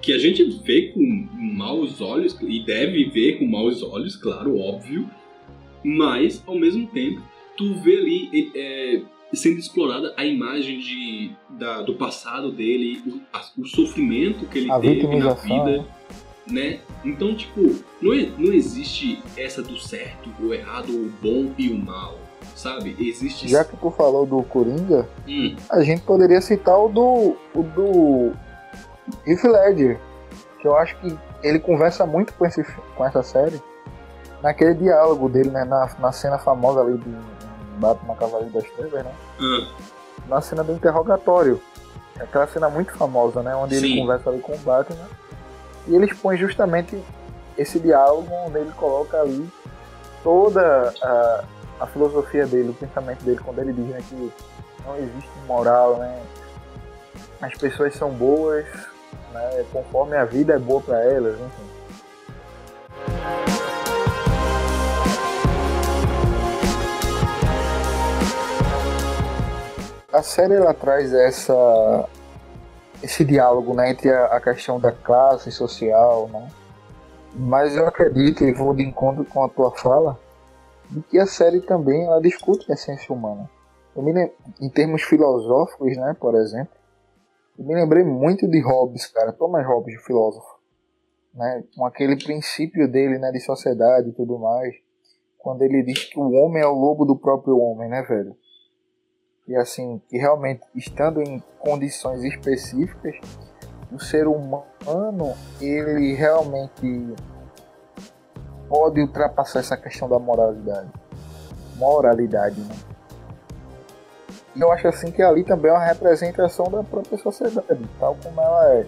que 0.00 0.12
a 0.12 0.18
gente 0.18 0.42
vê 0.64 0.92
com 0.92 1.00
maus 1.36 2.00
olhos 2.00 2.36
e 2.40 2.64
deve 2.64 3.04
ver 3.10 3.38
com 3.38 3.46
maus 3.46 3.82
olhos, 3.82 4.16
claro, 4.16 4.56
óbvio, 4.56 5.08
mas 5.84 6.42
ao 6.46 6.58
mesmo 6.58 6.86
tempo 6.86 7.20
tu 7.56 7.74
vê 7.74 7.96
ali 7.98 8.50
é, 8.54 9.00
sendo 9.32 9.58
explorada 9.58 10.14
a 10.16 10.24
imagem 10.24 10.78
de, 10.78 11.32
da- 11.50 11.82
do 11.82 11.94
passado 11.94 12.50
dele, 12.50 13.02
o, 13.06 13.20
a- 13.36 13.42
o 13.58 13.64
sofrimento 13.66 14.46
que 14.46 14.58
ele 14.58 14.70
A 14.70 14.78
teve 14.80 15.16
na 15.16 15.34
vida, 15.34 15.84
né? 16.46 16.80
Então, 17.04 17.34
tipo, 17.34 17.60
não, 18.00 18.12
não 18.38 18.52
existe 18.52 19.22
essa 19.36 19.62
do 19.62 19.76
certo, 19.78 20.30
o 20.40 20.54
errado, 20.54 20.90
o 20.90 21.12
bom 21.22 21.52
e 21.58 21.68
o 21.68 21.76
mal, 21.78 22.18
sabe? 22.54 22.96
Existe. 22.98 23.46
Já 23.48 23.64
que 23.64 23.76
tu 23.76 23.90
falou 23.90 24.24
do 24.24 24.42
Coringa, 24.44 25.06
Hum, 25.28 25.54
a 25.70 25.82
gente 25.82 26.00
poderia 26.02 26.40
citar 26.40 26.78
o 26.78 26.88
do. 26.88 27.36
o 27.54 27.62
do. 27.62 28.32
Heath 29.26 29.44
Ledger. 29.44 29.98
Que 30.60 30.66
eu 30.66 30.76
acho 30.76 30.96
que 30.98 31.16
ele 31.42 31.58
conversa 31.60 32.04
muito 32.04 32.32
com, 32.34 32.44
esse, 32.44 32.64
com 32.96 33.04
essa 33.06 33.22
série. 33.22 33.60
Naquele 34.42 34.74
diálogo 34.74 35.28
dele, 35.28 35.50
né? 35.50 35.64
Na, 35.64 35.88
na 36.00 36.12
cena 36.12 36.38
famosa 36.38 36.80
ali 36.80 36.96
do 36.96 37.10
Batman 37.78 38.14
Cavaleiro 38.14 38.52
das 38.52 38.70
Trevas, 38.70 39.04
né? 39.04 39.12
ah, 39.40 39.68
Na 40.28 40.40
cena 40.40 40.62
do 40.62 40.72
interrogatório. 40.72 41.60
Aquela 42.18 42.46
cena 42.48 42.68
muito 42.68 42.92
famosa, 42.92 43.42
né? 43.42 43.54
Onde 43.54 43.78
Sim. 43.78 43.86
ele 43.86 44.00
conversa 44.00 44.30
ali 44.30 44.40
com 44.40 44.52
o 44.54 44.58
Batman. 44.58 45.08
E 45.86 45.94
ele 45.94 46.06
expõe 46.06 46.36
justamente 46.36 47.00
esse 47.56 47.78
diálogo 47.78 48.28
onde 48.46 48.58
ele 48.58 48.72
coloca 48.72 49.20
ali 49.20 49.48
toda 50.22 50.92
a, 51.02 51.44
a 51.80 51.86
filosofia 51.86 52.46
dele, 52.46 52.70
o 52.70 52.74
pensamento 52.74 53.22
dele, 53.24 53.40
quando 53.42 53.58
ele 53.60 53.72
diz 53.72 53.86
né, 53.86 54.02
que 54.08 54.32
não 54.84 54.96
existe 54.96 55.30
moral, 55.46 55.96
né? 55.96 56.20
As 57.40 57.54
pessoas 57.54 57.94
são 57.94 58.10
boas, 58.10 58.66
né, 59.32 59.64
conforme 59.72 60.16
a 60.16 60.24
vida 60.24 60.54
é 60.54 60.58
boa 60.58 60.80
para 60.80 61.02
elas, 61.04 61.36
enfim. 61.38 61.68
A 70.10 70.22
série 70.22 70.54
ela 70.54 70.72
traz 70.72 71.12
essa 71.12 72.08
esse 73.02 73.26
diálogo 73.26 73.74
né, 73.74 73.90
entre 73.90 74.10
a, 74.10 74.24
a 74.24 74.40
questão 74.40 74.80
da 74.80 74.90
classe 74.90 75.52
social, 75.52 76.28
né? 76.28 76.50
mas 77.34 77.76
eu 77.76 77.86
acredito 77.86 78.42
e 78.42 78.54
vou 78.54 78.74
de 78.74 78.82
encontro 78.82 79.22
com 79.26 79.44
a 79.44 79.50
tua 79.50 79.70
fala 79.70 80.18
de 80.90 81.02
que 81.02 81.18
a 81.18 81.26
série 81.26 81.60
também 81.60 82.06
ela 82.06 82.22
discute 82.22 82.72
a 82.72 82.74
essência 82.74 83.14
humana. 83.14 83.50
Eu 83.94 84.02
me 84.02 84.32
em 84.58 84.70
termos 84.70 85.02
filosóficos, 85.02 85.94
né, 85.98 86.16
por 86.18 86.34
exemplo, 86.36 86.72
eu 87.58 87.66
me 87.66 87.74
lembrei 87.74 88.02
muito 88.02 88.48
de 88.48 88.60
Hobbes, 88.62 89.04
cara, 89.08 89.30
Thomas 89.30 89.66
Hobbes, 89.66 89.94
o 90.00 90.04
filósofo, 90.04 90.58
né, 91.34 91.64
com 91.76 91.84
aquele 91.84 92.16
princípio 92.16 92.90
dele, 92.90 93.18
né, 93.18 93.30
de 93.30 93.40
sociedade 93.40 94.08
e 94.08 94.12
tudo 94.12 94.38
mais, 94.38 94.74
quando 95.36 95.60
ele 95.60 95.82
diz 95.82 96.04
que 96.04 96.18
o 96.18 96.32
homem 96.32 96.62
é 96.62 96.66
o 96.66 96.72
lobo 96.72 97.04
do 97.04 97.14
próprio 97.14 97.58
homem, 97.58 97.90
né, 97.90 98.00
velho? 98.08 98.34
E 99.48 99.56
assim, 99.56 99.98
que 100.10 100.18
realmente, 100.18 100.62
estando 100.74 101.22
em 101.22 101.42
condições 101.58 102.22
específicas, 102.22 103.16
o 103.90 103.98
ser 103.98 104.28
humano, 104.28 105.34
ele 105.58 106.14
realmente 106.14 107.14
pode 108.68 109.00
ultrapassar 109.00 109.60
essa 109.60 109.74
questão 109.74 110.06
da 110.06 110.18
moralidade. 110.18 110.90
Moralidade, 111.76 112.60
né? 112.60 112.76
E 114.54 114.60
eu 114.60 114.70
acho 114.70 114.86
assim 114.86 115.10
que 115.10 115.22
ali 115.22 115.42
também 115.44 115.70
é 115.70 115.74
uma 115.74 115.84
representação 115.84 116.66
da 116.66 116.82
própria 116.82 117.16
sociedade, 117.16 117.88
tal 117.98 118.18
como 118.22 118.40
ela 118.42 118.72
é. 118.74 118.86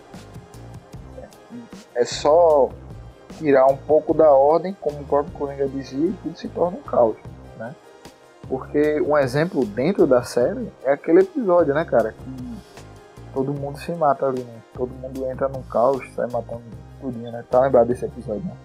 É 1.94 2.04
só 2.04 2.68
tirar 3.38 3.66
um 3.66 3.76
pouco 3.78 4.12
da 4.12 4.30
ordem, 4.30 4.76
como 4.78 5.00
o 5.00 5.04
próprio 5.04 5.32
Coringa 5.38 5.66
dizia, 5.68 6.08
e 6.10 6.12
tudo 6.22 6.36
se 6.36 6.48
torna 6.48 6.76
um 6.76 6.82
caos? 6.82 7.16
Porque 8.50 9.00
um 9.00 9.16
exemplo 9.16 9.64
dentro 9.64 10.08
da 10.08 10.24
série 10.24 10.72
é 10.82 10.92
aquele 10.92 11.20
episódio, 11.20 11.72
né, 11.72 11.84
cara? 11.84 12.12
Que 12.12 12.58
todo 13.32 13.54
mundo 13.54 13.78
se 13.78 13.92
mata 13.92 14.26
ali, 14.26 14.42
né? 14.42 14.60
Todo 14.74 14.90
mundo 14.90 15.24
entra 15.30 15.48
num 15.48 15.62
caos, 15.62 16.04
sai 16.16 16.28
matando 16.28 16.64
tudinho, 17.00 17.30
né? 17.30 17.44
Tá 17.48 17.60
lembrado 17.60 17.86
desse 17.86 18.04
episódio, 18.04 18.42
né? 18.42 18.56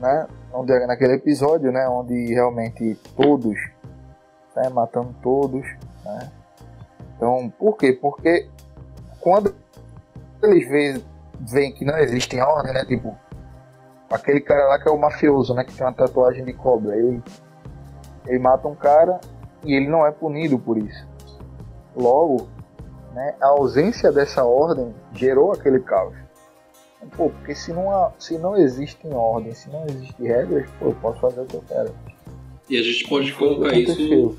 né? 0.00 0.26
Onde, 0.52 0.72
é 0.72 0.84
naquele 0.84 1.12
episódio, 1.12 1.70
né? 1.70 1.88
Onde 1.88 2.34
realmente 2.34 2.98
todos 3.16 3.56
saem 4.52 4.70
matando 4.70 5.14
todos, 5.22 5.64
né? 6.04 6.32
Então, 7.16 7.52
por 7.56 7.76
quê? 7.76 7.92
Porque 7.92 8.48
quando 9.20 9.54
eles 10.42 10.68
veem, 10.68 11.04
veem 11.38 11.72
que 11.72 11.84
não 11.84 11.96
existem 11.98 12.42
ordem, 12.42 12.74
né? 12.74 12.84
Tipo, 12.84 13.16
aquele 14.10 14.40
cara 14.40 14.66
lá 14.66 14.78
que 14.80 14.88
é 14.88 14.90
o 14.90 14.98
mafioso, 14.98 15.54
né? 15.54 15.62
Que 15.62 15.72
tem 15.72 15.86
uma 15.86 15.92
tatuagem 15.92 16.44
de 16.44 16.52
cobra. 16.52 16.96
Ele 16.96 17.22
ele 18.26 18.38
mata 18.38 18.68
um 18.68 18.74
cara 18.74 19.20
e 19.64 19.74
ele 19.74 19.88
não 19.88 20.06
é 20.06 20.10
punido 20.10 20.58
por 20.58 20.78
isso. 20.78 21.06
Logo, 21.96 22.48
né, 23.14 23.34
a 23.40 23.48
ausência 23.48 24.12
dessa 24.12 24.44
ordem 24.44 24.94
gerou 25.14 25.52
aquele 25.52 25.80
caos. 25.80 26.14
Pô, 27.16 27.30
porque 27.30 27.54
se 27.54 27.72
não, 27.72 27.90
há, 27.90 28.12
se 28.18 28.36
não 28.38 28.56
existe 28.56 29.06
ordem, 29.08 29.54
se 29.54 29.70
não 29.70 29.86
existe 29.86 30.22
regras, 30.22 30.68
pô, 30.78 30.86
eu 30.86 30.96
posso 31.00 31.20
fazer 31.20 31.40
o 31.40 31.46
que 31.46 31.54
eu 31.54 31.64
quero. 31.66 31.94
E 32.68 32.76
a 32.76 32.82
gente 32.82 33.08
pode 33.08 33.32
colocar 33.32 33.74
isso 33.74 34.36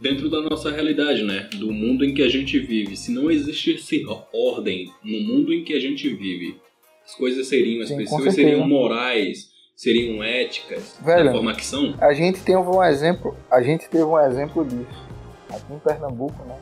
dentro 0.00 0.30
da 0.30 0.40
nossa 0.40 0.70
realidade, 0.70 1.22
né? 1.22 1.48
Do 1.54 1.70
mundo 1.70 2.04
em 2.04 2.14
que 2.14 2.22
a 2.22 2.28
gente 2.28 2.58
vive. 2.58 2.96
Se 2.96 3.12
não 3.12 3.30
existisse 3.30 4.04
ordem 4.32 4.90
no 5.04 5.20
mundo 5.20 5.52
em 5.52 5.62
que 5.64 5.74
a 5.74 5.80
gente 5.80 6.08
vive, 6.08 6.58
as 7.04 7.14
coisas 7.14 7.46
seriam, 7.46 7.82
as 7.82 7.88
Sim, 7.88 7.96
pessoas 7.96 8.34
seriam 8.34 8.66
morais, 8.66 9.47
seriam 9.78 10.20
éticas 10.24 10.98
Velho, 11.00 11.26
da 11.26 11.32
forma 11.32 11.54
que 11.54 11.64
são? 11.64 11.94
A 12.00 12.12
gente 12.12 12.40
tem 12.40 12.56
um 12.56 12.82
exemplo, 12.82 13.36
a 13.48 13.62
gente 13.62 13.88
teve 13.88 14.02
um 14.02 14.18
exemplo 14.18 14.64
disso. 14.64 15.06
Aqui 15.48 15.72
em 15.72 15.78
Pernambuco, 15.78 16.42
né? 16.44 16.56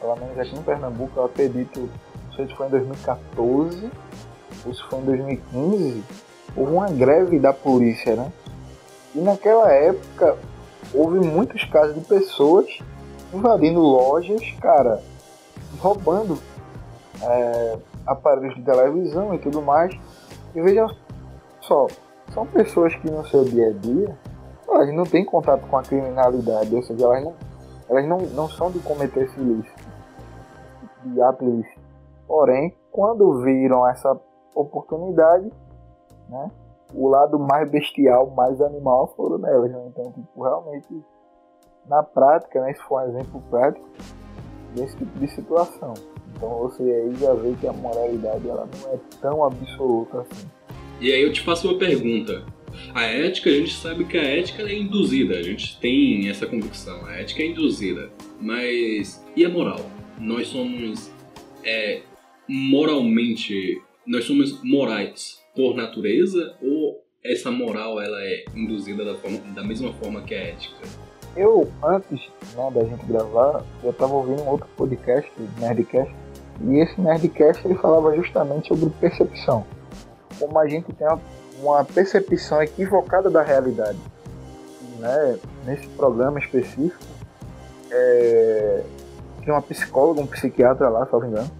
Pelo 0.00 0.16
menos 0.16 0.38
aqui 0.38 0.56
em 0.56 0.62
Pernambuco, 0.62 1.12
eu 1.14 1.26
acredito, 1.26 1.90
não 2.26 2.32
sei 2.34 2.46
se 2.46 2.54
foi 2.54 2.66
em 2.66 2.70
2014 2.70 3.90
ou 4.64 4.74
se 4.74 4.82
foi 4.88 4.98
em 4.98 5.04
2015, 5.04 6.04
houve 6.56 6.72
uma 6.72 6.90
greve 6.90 7.38
da 7.38 7.52
polícia, 7.52 8.16
né? 8.16 8.32
E 9.14 9.18
naquela 9.18 9.70
época 9.70 10.38
houve 10.94 11.18
muitos 11.18 11.62
casos 11.64 11.94
de 11.94 12.00
pessoas 12.00 12.78
invadindo 13.32 13.78
lojas, 13.78 14.40
cara, 14.58 15.02
roubando 15.78 16.40
é, 17.22 17.78
aparelhos 18.06 18.54
de 18.54 18.62
televisão 18.62 19.34
e 19.34 19.38
tudo 19.38 19.60
mais. 19.60 19.94
E 20.54 20.62
vejam 20.62 20.88
só, 21.60 21.86
são 22.32 22.46
pessoas 22.46 22.94
que 22.96 23.10
no 23.10 23.26
seu 23.26 23.44
dia 23.44 23.68
a 23.68 23.72
dia 23.72 24.18
elas 24.68 24.94
não 24.94 25.04
têm 25.04 25.24
contato 25.24 25.66
com 25.66 25.76
a 25.76 25.82
criminalidade, 25.82 26.74
ou 26.74 26.82
seja, 26.82 27.04
elas 27.04 27.24
não, 27.24 27.34
elas 27.88 28.06
não, 28.06 28.18
não 28.34 28.48
são 28.48 28.70
de 28.70 28.78
cometer 28.80 29.24
esse 29.24 29.40
ilícito, 29.40 29.82
de 31.04 31.22
ato 31.22 31.44
ilícito. 31.44 31.80
Porém, 32.26 32.76
quando 32.92 33.42
viram 33.42 33.88
essa 33.88 34.18
oportunidade, 34.54 35.50
né, 36.28 36.50
o 36.94 37.08
lado 37.08 37.38
mais 37.38 37.70
bestial, 37.70 38.28
mais 38.30 38.60
animal 38.60 39.08
foram 39.16 39.38
nelas. 39.38 39.70
Né? 39.70 39.84
Então, 39.86 40.12
tipo, 40.12 40.42
realmente, 40.42 41.04
na 41.86 42.02
prática, 42.02 42.60
né, 42.60 42.72
isso 42.72 42.84
foi 42.86 43.04
um 43.04 43.08
exemplo 43.08 43.42
prático 43.50 43.86
desse 44.74 44.96
tipo 44.96 45.18
de 45.18 45.28
situação. 45.28 45.94
Então 46.34 46.50
você 46.58 46.82
aí 46.82 47.14
já 47.16 47.32
vê 47.34 47.54
que 47.54 47.66
a 47.66 47.72
moralidade 47.72 48.48
ela 48.48 48.66
não 48.66 48.92
é 48.92 48.98
tão 49.20 49.44
absoluta 49.44 50.20
assim. 50.20 50.48
E 51.00 51.12
aí 51.12 51.22
eu 51.22 51.32
te 51.32 51.40
faço 51.42 51.68
uma 51.68 51.78
pergunta. 51.78 52.44
A 52.92 53.04
ética, 53.04 53.50
a 53.50 53.52
gente 53.52 53.72
sabe 53.74 54.04
que 54.04 54.18
a 54.18 54.22
ética 54.22 54.62
é 54.62 54.74
induzida, 54.74 55.36
a 55.36 55.42
gente 55.42 55.78
tem 55.78 56.28
essa 56.28 56.46
convicção, 56.46 57.06
a 57.06 57.12
ética 57.16 57.42
é 57.42 57.46
induzida. 57.46 58.10
Mas 58.40 59.24
e 59.36 59.44
a 59.44 59.48
moral? 59.48 59.80
Nós 60.18 60.48
somos 60.48 61.10
é, 61.64 62.00
moralmente, 62.48 63.80
nós 64.04 64.24
somos 64.24 64.60
morais 64.64 65.40
por 65.54 65.76
natureza 65.76 66.56
ou 66.60 67.00
essa 67.24 67.50
moral 67.50 68.00
ela 68.00 68.20
é 68.20 68.44
induzida 68.54 69.04
da, 69.04 69.14
forma, 69.14 69.38
da 69.54 69.62
mesma 69.62 69.92
forma 69.94 70.22
que 70.22 70.34
a 70.34 70.38
ética? 70.38 70.82
Eu, 71.36 71.70
antes 71.84 72.28
né, 72.56 72.70
da 72.74 72.84
gente 72.84 73.06
gravar, 73.06 73.64
eu 73.84 73.90
estava 73.90 74.12
ouvindo 74.14 74.42
um 74.42 74.48
outro 74.48 74.68
podcast, 74.76 75.30
Nerdcast, 75.60 76.12
e 76.66 76.78
esse 76.78 77.00
Nerdcast 77.00 77.64
ele 77.64 77.76
falava 77.76 78.16
justamente 78.16 78.68
sobre 78.68 78.90
percepção 79.00 79.64
como 80.38 80.58
a 80.58 80.68
gente 80.68 80.92
tem 80.92 81.06
uma 81.60 81.84
percepção 81.84 82.62
equivocada 82.62 83.28
da 83.30 83.42
realidade. 83.42 83.98
Né? 84.98 85.38
Nesse 85.64 85.86
programa 85.88 86.38
específico, 86.38 87.04
é... 87.90 88.82
tinha 89.42 89.54
uma 89.54 89.62
psicóloga, 89.62 90.20
um 90.20 90.26
psiquiatra 90.26 90.88
lá, 90.88 91.06
se 91.06 91.12
não 91.12 91.20
me 91.20 91.28
engano, 91.28 91.50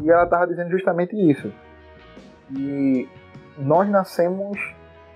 e 0.00 0.10
ela 0.10 0.24
estava 0.24 0.46
dizendo 0.46 0.70
justamente 0.70 1.14
isso. 1.16 1.52
E 2.50 3.08
nós 3.58 3.88
nascemos, 3.88 4.58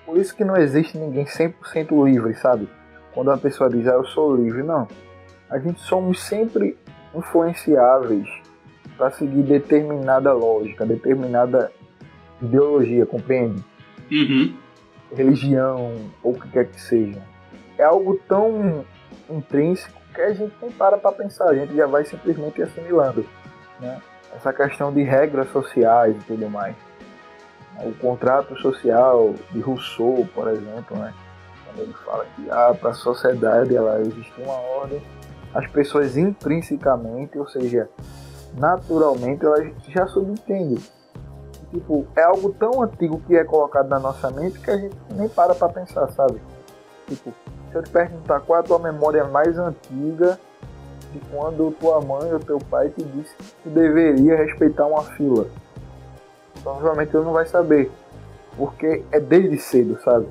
por 0.05 0.16
isso 0.16 0.35
que 0.35 0.44
não 0.44 0.57
existe 0.57 0.99
ninguém 0.99 1.25
100% 1.25 2.05
livre, 2.05 2.35
sabe? 2.35 2.68
Quando 3.14 3.29
uma 3.29 3.38
pessoa 3.38 3.70
diz, 3.70 3.87
ah, 3.88 3.92
eu 3.92 4.05
sou 4.05 4.37
livre, 4.37 4.62
não. 4.62 4.87
A 5.49 5.59
gente 5.59 5.81
somos 5.81 6.22
sempre 6.22 6.77
influenciáveis 7.14 8.29
para 8.96 9.11
seguir 9.11 9.42
determinada 9.42 10.33
lógica, 10.33 10.85
determinada 10.85 11.70
ideologia, 12.40 13.07
compreende? 13.07 13.64
Uhum. 14.11 14.57
Religião, 15.14 16.11
ou 16.22 16.33
o 16.33 16.40
que 16.40 16.49
quer 16.49 16.66
que 16.66 16.81
seja. 16.81 17.22
É 17.79 17.85
algo 17.85 18.20
tão 18.29 18.85
intrínseco 19.31 20.01
que 20.14 20.20
a 20.20 20.33
gente 20.33 20.55
nem 20.61 20.70
para 20.72 20.96
para 20.96 21.12
pensar, 21.12 21.51
a 21.51 21.55
gente 21.55 21.75
já 21.75 21.87
vai 21.87 22.05
simplesmente 22.05 22.62
assimilando. 22.62 23.25
Né? 23.81 24.01
Essa 24.35 24.53
questão 24.53 24.92
de 24.92 25.03
regras 25.03 25.51
sociais 25.51 26.16
e 26.16 26.25
tudo 26.25 26.49
mais. 26.49 26.75
O 27.85 27.92
contrato 27.92 28.57
social 28.59 29.35
de 29.53 29.61
Rousseau, 29.61 30.27
por 30.35 30.49
exemplo, 30.49 30.96
né? 30.96 31.12
quando 31.64 31.81
ele 31.81 31.92
fala 32.05 32.27
que 32.35 32.51
ah, 32.51 32.75
para 32.79 32.90
a 32.90 32.94
sociedade 32.94 33.77
ela 33.77 34.01
existe 34.01 34.33
uma 34.40 34.55
ordem, 34.55 35.03
as 35.55 35.66
pessoas 35.68 36.16
intrinsecamente, 36.16 37.38
ou 37.38 37.46
seja, 37.46 37.88
naturalmente, 38.57 39.44
elas 39.44 39.70
já 39.88 40.07
subentendem 40.07 40.79
Tipo, 41.77 42.07
é 42.17 42.23
algo 42.23 42.55
tão 42.55 42.83
antigo 42.83 43.21
que 43.27 43.37
é 43.37 43.45
colocado 43.45 43.87
na 43.91 43.99
nossa 43.99 44.31
mente 44.31 44.59
que 44.59 44.71
a 44.71 44.79
gente 44.79 44.97
nem 45.11 45.29
para 45.29 45.55
pra 45.55 45.69
pensar, 45.69 46.11
sabe? 46.12 46.41
Tipo, 47.07 47.35
se 47.71 47.77
eu 47.77 47.83
te 47.83 47.91
perguntar 47.91 48.41
qual 48.41 48.57
é 48.57 48.61
a 48.61 48.62
tua 48.62 48.79
memória 48.79 49.25
mais 49.25 49.59
antiga 49.59 50.41
de 51.12 51.21
quando 51.31 51.71
tua 51.73 52.01
mãe 52.01 52.33
ou 52.33 52.41
teu 52.41 52.59
pai 52.59 52.89
te 52.89 53.05
disse 53.05 53.35
que 53.37 53.45
tu 53.62 53.69
deveria 53.69 54.37
respeitar 54.37 54.87
uma 54.87 55.03
fila. 55.03 55.49
Provavelmente 56.62 57.15
ele 57.15 57.25
não 57.25 57.35
vai 57.35 57.45
saber. 57.45 57.91
Porque 58.57 59.05
é 59.12 59.21
desde 59.21 59.59
cedo, 59.59 60.01
sabe? 60.03 60.27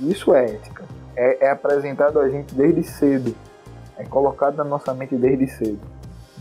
Isso 0.00 0.34
é 0.34 0.44
ética. 0.44 0.84
É, 1.14 1.46
é 1.46 1.50
apresentado 1.50 2.18
a 2.18 2.28
gente 2.28 2.52
desde 2.52 2.82
cedo. 2.82 3.32
É 3.96 4.02
colocado 4.02 4.56
na 4.56 4.64
nossa 4.64 4.92
mente 4.92 5.14
desde 5.14 5.46
cedo. 5.46 5.80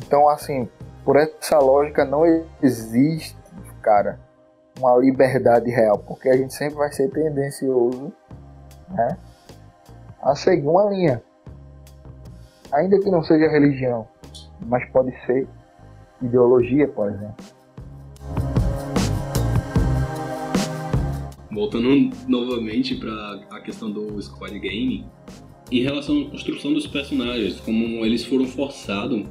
Então, 0.03 0.27
assim, 0.27 0.67
por 1.05 1.17
essa 1.17 1.59
lógica, 1.59 2.03
não 2.03 2.23
existe, 2.63 3.37
cara, 3.87 4.19
uma 4.77 4.97
liberdade 4.97 5.71
real. 5.71 5.97
Porque 5.97 6.27
a 6.27 6.35
gente 6.35 6.53
sempre 6.53 6.75
vai 6.75 6.91
ser 6.91 7.09
tendencioso, 7.09 8.11
né? 8.89 9.17
A 10.21 10.35
seguir 10.35 10.67
uma 10.67 10.89
linha. 10.89 11.23
Ainda 12.73 12.99
que 12.99 13.09
não 13.09 13.23
seja 13.23 13.47
religião, 13.47 14.05
mas 14.65 14.83
pode 14.91 15.13
ser 15.25 15.47
ideologia, 16.21 16.85
por 16.89 17.09
exemplo. 17.09 17.45
Voltando 21.49 21.87
novamente 22.27 22.95
para 22.95 23.39
a 23.51 23.61
questão 23.61 23.89
do 23.89 24.21
Squad 24.21 24.59
Game, 24.59 25.09
em 25.71 25.81
relação 25.81 26.23
à 26.23 26.29
construção 26.29 26.73
dos 26.73 26.85
personagens, 26.85 27.61
como 27.61 28.05
eles 28.05 28.25
foram 28.25 28.45
forçados, 28.45 29.25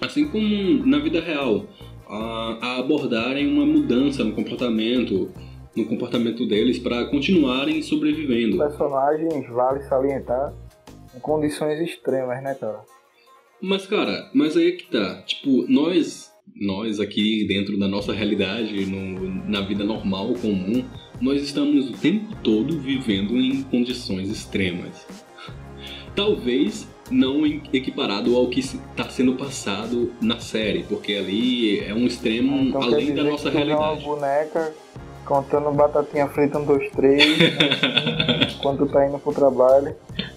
assim 0.00 0.26
como 0.26 0.86
na 0.86 0.98
vida 0.98 1.20
real, 1.20 1.66
a, 2.08 2.58
a 2.60 2.78
abordarem 2.78 3.46
uma 3.52 3.66
mudança 3.66 4.24
no 4.24 4.32
comportamento, 4.32 5.30
no 5.76 5.84
comportamento 5.84 6.46
deles 6.46 6.78
para 6.78 7.06
continuarem 7.06 7.82
sobrevivendo. 7.82 8.58
Personagens 8.58 9.48
vale 9.48 9.82
salientar 9.84 10.54
em 11.14 11.20
condições 11.20 11.80
extremas, 11.80 12.42
né, 12.42 12.54
cara? 12.54 12.80
Mas, 13.60 13.86
cara, 13.86 14.30
mas 14.32 14.56
aí 14.56 14.68
é 14.68 14.72
que 14.72 14.86
tá. 14.86 15.22
Tipo, 15.26 15.66
nós, 15.68 16.32
nós 16.54 17.00
aqui 17.00 17.44
dentro 17.46 17.78
da 17.78 17.88
nossa 17.88 18.12
realidade, 18.12 18.86
no, 18.86 19.50
na 19.50 19.60
vida 19.62 19.84
normal, 19.84 20.32
comum, 20.34 20.84
nós 21.20 21.42
estamos 21.42 21.90
o 21.90 21.92
tempo 21.94 22.36
todo 22.42 22.78
vivendo 22.78 23.36
em 23.36 23.62
condições 23.64 24.30
extremas. 24.30 25.06
Talvez 26.14 26.88
não 27.10 27.46
equiparado 27.46 28.36
ao 28.36 28.48
que 28.48 28.60
está 28.60 29.08
sendo 29.08 29.34
passado 29.34 30.12
na 30.20 30.38
série, 30.40 30.82
porque 30.82 31.14
ali 31.14 31.80
é 31.80 31.94
um 31.94 32.06
extremo 32.06 32.68
então, 32.68 32.82
além 32.82 33.14
da 33.14 33.24
nossa 33.24 33.50
realidade. 33.50 34.04
Uma 34.04 34.16
boneca 34.16 34.74
contando 35.28 35.70
batatinha 35.72 36.26
frita 36.28 36.58
um, 36.58 36.64
dois, 36.64 36.90
três, 36.92 37.22
né? 37.38 38.48
enquanto 38.56 38.86
tu 38.86 38.92
tá 38.92 39.06
indo 39.06 39.18
pro 39.18 39.32
trabalho. 39.32 39.94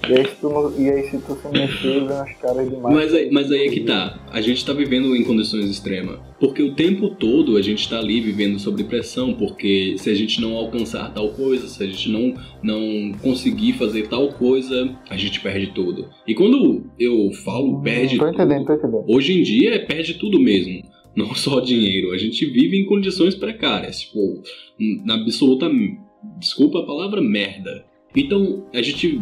E 0.09 0.13
aí, 0.13 0.25
se 0.25 0.35
tu, 0.35 0.73
e 0.77 0.89
aí 0.89 1.09
se 1.09 1.17
tu 1.19 1.37
se 1.41 1.47
mexer, 1.47 2.05
vem 2.05 2.17
as 2.17 2.37
caras 2.37 2.69
demais. 2.69 2.95
Mas 2.95 3.13
aí, 3.13 3.31
mas 3.31 3.51
aí 3.51 3.67
é 3.67 3.69
que 3.69 3.79
tá. 3.81 4.19
A 4.31 4.41
gente 4.41 4.65
tá 4.65 4.73
vivendo 4.73 5.15
em 5.15 5.23
condições 5.23 5.69
extremas. 5.69 6.19
Porque 6.39 6.61
o 6.61 6.75
tempo 6.75 7.09
todo 7.11 7.55
a 7.55 7.61
gente 7.61 7.87
tá 7.87 7.99
ali 7.99 8.19
vivendo 8.19 8.59
sob 8.59 8.83
pressão, 8.83 9.33
porque 9.35 9.95
se 9.97 10.09
a 10.09 10.13
gente 10.13 10.41
não 10.41 10.55
alcançar 10.55 11.13
tal 11.13 11.29
coisa, 11.29 11.67
se 11.67 11.81
a 11.83 11.85
gente 11.85 12.09
não, 12.09 12.33
não 12.61 13.17
conseguir 13.19 13.73
fazer 13.73 14.07
tal 14.07 14.29
coisa, 14.33 14.89
a 15.09 15.15
gente 15.15 15.39
perde 15.39 15.67
tudo. 15.67 16.09
E 16.27 16.33
quando 16.33 16.83
eu 16.99 17.31
falo 17.45 17.79
perde 17.81 18.17
tô 18.17 18.27
entendendo, 18.27 18.65
tô 18.65 18.73
entendendo. 18.73 19.05
hoje 19.07 19.39
em 19.39 19.43
dia 19.43 19.75
é 19.75 19.79
perde 19.79 20.15
tudo 20.15 20.39
mesmo 20.39 20.90
não 21.15 21.33
só 21.35 21.59
dinheiro. 21.59 22.11
A 22.11 22.17
gente 22.17 22.45
vive 22.45 22.77
em 22.77 22.85
condições 22.85 23.35
precárias, 23.35 24.01
tipo, 24.01 24.41
na 25.05 25.15
absoluta, 25.15 25.69
desculpa 26.37 26.79
a 26.79 26.85
palavra, 26.85 27.21
merda. 27.21 27.85
Então, 28.15 28.65
a 28.73 28.81
gente 28.81 29.21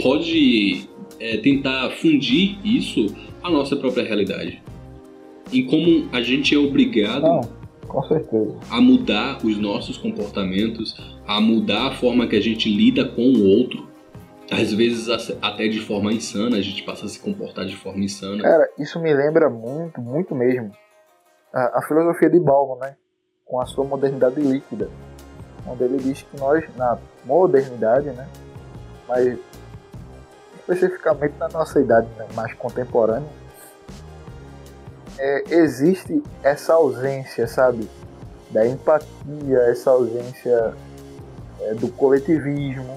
pode 0.00 0.88
é, 1.20 1.36
tentar 1.38 1.90
fundir 1.90 2.58
isso 2.64 3.06
à 3.42 3.50
nossa 3.50 3.76
própria 3.76 4.04
realidade. 4.04 4.62
Em 5.52 5.64
como 5.66 6.08
a 6.12 6.22
gente 6.22 6.54
é 6.54 6.58
obrigado 6.58 7.22
não, 7.22 7.40
com 7.86 8.02
certeza. 8.04 8.58
a 8.70 8.80
mudar 8.80 9.44
os 9.44 9.58
nossos 9.58 9.98
comportamentos, 9.98 10.96
a 11.26 11.40
mudar 11.40 11.88
a 11.88 11.90
forma 11.90 12.26
que 12.26 12.36
a 12.36 12.40
gente 12.40 12.74
lida 12.74 13.04
com 13.04 13.22
o 13.22 13.46
outro. 13.46 13.90
Às 14.50 14.72
vezes 14.72 15.08
até 15.40 15.66
de 15.66 15.80
forma 15.80 16.12
insana, 16.12 16.58
a 16.58 16.60
gente 16.60 16.82
passa 16.82 17.06
a 17.06 17.08
se 17.08 17.18
comportar 17.18 17.64
de 17.64 17.74
forma 17.74 18.04
insana. 18.04 18.42
Cara, 18.42 18.68
isso 18.78 19.00
me 19.00 19.12
lembra 19.14 19.48
muito, 19.48 20.00
muito 20.00 20.34
mesmo 20.34 20.70
a, 21.52 21.78
a 21.78 21.82
filosofia 21.82 22.30
de 22.30 22.40
Bauman, 22.40 22.78
né? 22.78 22.96
com 23.44 23.60
a 23.60 23.66
sua 23.66 23.84
modernidade 23.84 24.40
líquida, 24.40 24.88
onde 25.66 25.84
ele 25.84 25.98
diz 25.98 26.22
que 26.22 26.38
nós, 26.38 26.64
na 26.76 26.98
modernidade, 27.24 28.10
né? 28.10 28.26
mas 29.06 29.38
especificamente 30.58 31.36
na 31.38 31.48
nossa 31.48 31.80
idade 31.80 32.08
né? 32.16 32.26
mais 32.34 32.54
contemporânea, 32.54 33.28
é, 35.18 35.54
existe 35.54 36.22
essa 36.42 36.74
ausência, 36.74 37.46
sabe, 37.46 37.88
da 38.50 38.66
empatia, 38.66 39.58
essa 39.68 39.90
ausência 39.90 40.74
é, 41.60 41.74
do 41.74 41.88
coletivismo, 41.88 42.96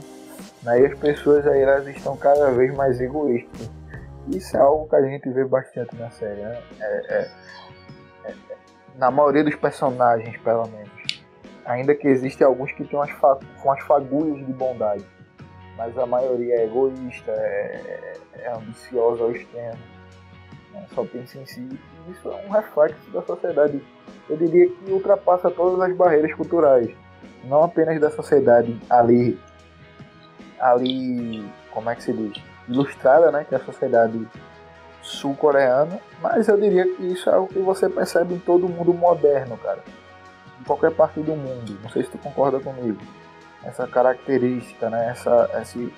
né? 0.63 0.82
e 0.82 0.86
as 0.86 0.98
pessoas 0.98 1.46
aí 1.46 1.62
elas 1.62 1.88
estão 1.88 2.15
cada 2.15 2.52
vez 2.52 2.74
mais 2.74 3.00
egoístas. 3.02 3.70
Isso 4.30 4.58
é 4.58 4.60
algo 4.60 4.88
que 4.88 4.96
a 4.96 5.02
gente 5.02 5.30
vê 5.30 5.46
bastante 5.46 5.96
na 5.98 6.10
série, 6.10 6.41
né? 6.41 6.60
É, 6.80 7.13
é, 7.13 7.32
na 8.97 9.12
maioria 9.12 9.43
dos 9.43 9.55
personagens, 9.55 10.38
pelo 10.41 10.67
menos. 10.67 10.91
Ainda 11.65 11.95
que 11.95 12.08
existem 12.08 12.45
alguns 12.45 12.71
que 12.71 12.84
têm 12.84 12.97
umas, 12.97 13.12
fa 13.12 13.39
umas 13.63 13.81
fagulhas 13.84 14.45
de 14.45 14.53
bondade. 14.53 15.05
Mas 15.77 15.97
a 15.97 16.05
maioria 16.05 16.55
é 16.55 16.65
egoísta, 16.65 17.31
é, 17.31 18.17
é 18.36 18.53
ambiciosa 18.53 19.23
ao 19.23 19.31
extremo. 19.31 19.77
Né? 20.71 20.86
Só 20.93 21.03
pensa 21.03 21.38
em 21.38 21.45
si. 21.45 21.67
E 22.08 22.12
isso 22.12 22.29
é 22.29 22.45
um 22.45 22.49
reflexo 22.49 23.10
da 23.12 23.21
sociedade. 23.23 23.84
Eu 24.29 24.38
diria 24.38 24.69
que 24.69 24.91
ultrapassa 24.91 25.49
todas 25.51 25.81
as 25.81 25.95
barreiras 25.95 26.34
culturais. 26.34 26.89
Não 27.43 27.63
apenas 27.63 27.99
da 27.99 28.10
sociedade 28.10 28.79
ali. 28.89 29.39
Ali. 30.60 31.49
Como 31.71 31.89
é 31.89 31.95
que 31.95 32.03
se 32.03 32.13
diz? 32.13 32.41
Ilustrada, 32.69 33.31
né? 33.31 33.45
Que 33.47 33.55
é 33.55 33.58
a 33.58 33.65
sociedade 33.65 34.25
sul-coreana, 35.06 36.00
mas 36.20 36.48
eu 36.48 36.60
diria 36.60 36.84
que 36.96 37.04
isso 37.04 37.30
é 37.30 37.34
algo 37.34 37.48
que 37.48 37.60
você 37.60 37.88
percebe 37.88 38.34
em 38.34 38.39
todo 38.39 38.68
mundo 38.68 38.94
moderno, 38.94 39.56
cara. 39.58 39.84
Em 40.60 40.63
qualquer 40.63 40.91
parte 40.91 41.20
do 41.20 41.36
mundo. 41.36 41.78
Não 41.84 41.89
sei 41.89 42.04
se 42.04 42.10
tu 42.10 42.18
concorda 42.18 42.60
comigo. 42.60 43.00
Essa 43.63 43.88
característica, 43.88 44.89
né? 44.89 45.10
Essa, 45.12 45.50
esse, 45.62 45.94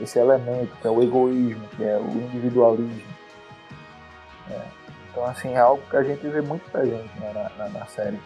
esse 0.00 0.18
elemento 0.18 0.76
que 0.80 0.86
é 0.86 0.90
o 0.90 1.02
egoísmo, 1.02 1.66
que 1.76 1.84
é 1.84 1.96
o 1.96 2.06
individualismo. 2.06 3.12
É. 4.50 4.60
Então, 5.10 5.24
assim, 5.24 5.54
é 5.54 5.58
algo 5.58 5.82
que 5.90 5.96
a 5.96 6.02
gente 6.02 6.26
vê 6.26 6.40
muito 6.40 6.70
presente 6.70 7.10
né, 7.18 7.32
na, 7.34 7.64
na, 7.64 7.80
na 7.80 7.86
série. 7.86 8.20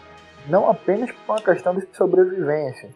Não 0.47 0.69
apenas 0.69 1.11
por 1.11 1.33
uma 1.33 1.41
questão 1.41 1.75
de 1.75 1.87
sobrevivência, 1.93 2.89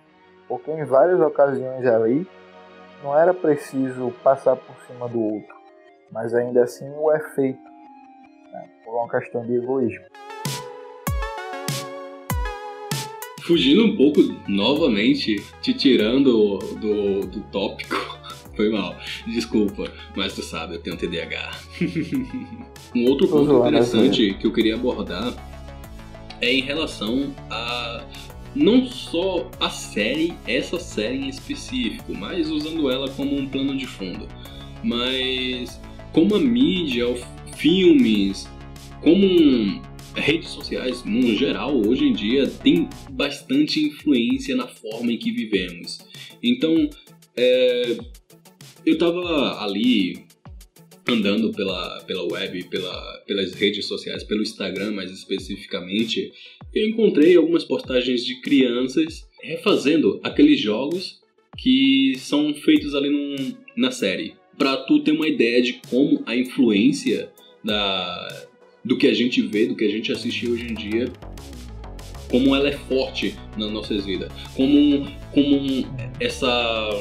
porque 0.48 0.72
em 0.72 0.86
várias 0.86 1.20
ocasiões 1.20 1.86
ali 1.86 2.30
não 3.04 3.18
era 3.18 3.34
preciso 3.34 4.14
passar 4.24 4.56
por 4.56 4.76
cima 4.88 5.10
do 5.10 5.20
outro 5.20 5.61
mas 6.12 6.34
ainda 6.34 6.64
assim 6.64 6.90
o 6.90 7.12
é 7.12 7.20
feito 7.34 7.64
né, 8.52 8.70
por 8.84 8.96
uma 8.96 9.10
questão 9.10 9.46
de 9.46 9.56
egoísmo. 9.56 10.06
Fugindo 13.42 13.86
um 13.86 13.96
pouco 13.98 14.22
novamente, 14.48 15.44
te 15.62 15.74
tirando 15.74 16.60
do, 16.60 17.22
do 17.22 17.42
tópico, 17.52 17.96
foi 18.56 18.70
mal, 18.70 18.96
desculpa, 19.26 19.92
mas 20.16 20.34
tu 20.36 20.44
sabe, 20.44 20.76
eu 20.76 20.82
tenho 20.82 20.98
TDAH. 20.98 21.52
um 22.96 23.06
outro 23.06 23.28
ponto 23.28 23.68
interessante 23.68 24.34
que 24.36 24.46
eu 24.46 24.54
queria 24.54 24.76
abordar 24.76 25.34
é 26.40 26.54
em 26.54 26.62
relação 26.62 27.34
a 27.50 28.04
não 28.54 28.86
só 28.86 29.50
a 29.60 29.70
série, 29.70 30.34
essa 30.46 30.80
série 30.80 31.18
em 31.18 31.30
específico, 31.30 32.14
mas 32.14 32.50
usando 32.50 32.92
ela 32.92 33.10
como 33.12 33.36
um 33.36 33.48
plano 33.48 33.78
de 33.78 33.88
fundo. 33.88 34.28
Mas 34.84 35.80
como 36.14 36.36
a 36.36 36.40
mídia, 36.40 37.06
filmes, 37.58 38.48
como 39.02 39.82
redes 40.16 40.50
sociais 40.50 41.04
no 41.06 41.36
geral 41.36 41.76
hoje 41.88 42.06
em 42.06 42.14
dia 42.14 42.48
tem 42.48 42.90
bastante 43.12 43.80
influência 43.80 44.56
na 44.56 44.68
forma 44.68 45.12
em 45.12 45.18
que 45.18 45.32
vivemos. 45.32 46.00
Então, 46.44 46.90
é, 47.36 47.98
eu 48.86 48.94
estava 48.94 49.64
ali 49.64 50.26
andando 51.08 51.52
pela, 51.52 52.02
pela 52.02 52.24
web, 52.24 52.64
pela, 52.66 53.24
pelas 53.26 53.54
redes 53.54 53.86
sociais, 53.86 54.24
pelo 54.24 54.42
Instagram 54.42 54.92
mais 54.92 55.12
especificamente, 55.12 56.32
eu 56.74 56.88
encontrei 56.88 57.36
algumas 57.36 57.64
postagens 57.64 58.24
de 58.24 58.40
crianças 58.42 59.28
refazendo 59.42 60.20
aqueles 60.24 60.60
jogos 60.60 61.20
que 61.58 62.14
são 62.18 62.54
feitos 62.54 62.96
ali 62.96 63.10
num, 63.10 63.56
na 63.76 63.92
série 63.92 64.36
para 64.62 64.78
tu 64.78 65.00
ter 65.00 65.12
uma 65.12 65.28
ideia 65.28 65.60
de 65.60 65.82
como 65.90 66.22
a 66.24 66.36
influência 66.36 67.32
da, 67.66 68.46
do 68.86 68.96
que 68.96 69.08
a 69.08 69.14
gente 69.14 69.42
vê, 69.42 69.66
do 69.66 69.76
que 69.76 69.84
a 69.84 69.90
gente 69.90 70.12
assiste 70.12 70.48
hoje 70.48 70.68
em 70.70 70.76
dia, 70.76 71.08
como 72.30 72.56
ela 72.56 72.70
é 72.70 72.74
forte 72.74 73.36
nas 73.58 73.72
nossas 73.72 74.06
vidas, 74.06 74.32
como, 74.56 75.08
como 75.34 75.84
essa, 76.20 76.92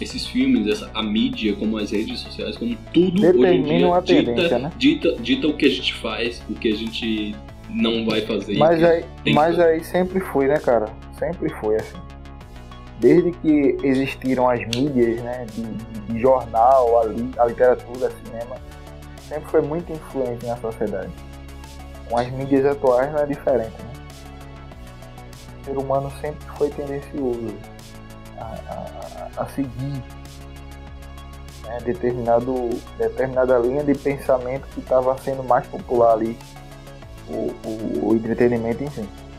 esses 0.00 0.28
filmes, 0.28 0.68
essa, 0.68 0.88
a 0.94 1.02
mídia, 1.02 1.56
como 1.56 1.76
as 1.76 1.90
redes 1.90 2.20
sociais, 2.20 2.56
como 2.56 2.78
tudo 2.94 3.20
hoje 3.20 3.52
em 3.52 3.62
dia 3.64 4.00
dita, 4.00 4.58
né? 4.60 4.72
dita, 4.78 5.16
dita 5.20 5.48
o 5.48 5.56
que 5.56 5.66
a 5.66 5.70
gente 5.70 5.94
faz, 5.94 6.40
o 6.48 6.54
que 6.54 6.68
a 6.68 6.76
gente 6.76 7.34
não 7.68 8.06
vai 8.06 8.20
fazer. 8.20 8.56
Mas, 8.56 8.80
aí, 8.84 9.04
mas 9.34 9.58
aí 9.58 9.82
sempre 9.82 10.20
foi, 10.20 10.46
né, 10.46 10.60
cara? 10.60 10.86
Sempre 11.18 11.48
foi 11.54 11.74
assim. 11.74 11.98
Desde 12.98 13.30
que 13.30 13.76
existiram 13.82 14.48
as 14.48 14.60
mídias, 14.66 15.20
né, 15.22 15.46
de, 15.52 15.62
de 15.62 16.20
jornal, 16.20 17.02
a, 17.02 17.42
a 17.42 17.46
literatura, 17.46 18.10
cinema, 18.24 18.56
sempre 19.28 19.48
foi 19.50 19.62
muito 19.62 19.92
influente 19.92 20.46
na 20.46 20.56
sociedade. 20.56 21.12
Com 22.08 22.18
as 22.18 22.30
mídias 22.30 22.64
atuais 22.64 23.12
não 23.12 23.20
é 23.20 23.26
diferente, 23.26 23.74
né? 23.82 23.92
O 25.60 25.64
ser 25.64 25.76
humano 25.76 26.10
sempre 26.20 26.46
foi 26.56 26.70
tendencioso 26.70 27.54
a, 28.38 29.34
a, 29.36 29.42
a 29.42 29.46
seguir 29.48 30.02
né, 31.64 31.78
determinado, 31.84 32.70
determinada 32.96 33.58
linha 33.58 33.84
de 33.84 33.94
pensamento 33.94 34.66
que 34.68 34.80
estava 34.80 35.16
sendo 35.18 35.44
mais 35.44 35.66
popular 35.66 36.14
ali, 36.14 36.38
o, 37.28 37.52
o, 37.64 38.08
o 38.08 38.14
entretenimento. 38.14 38.84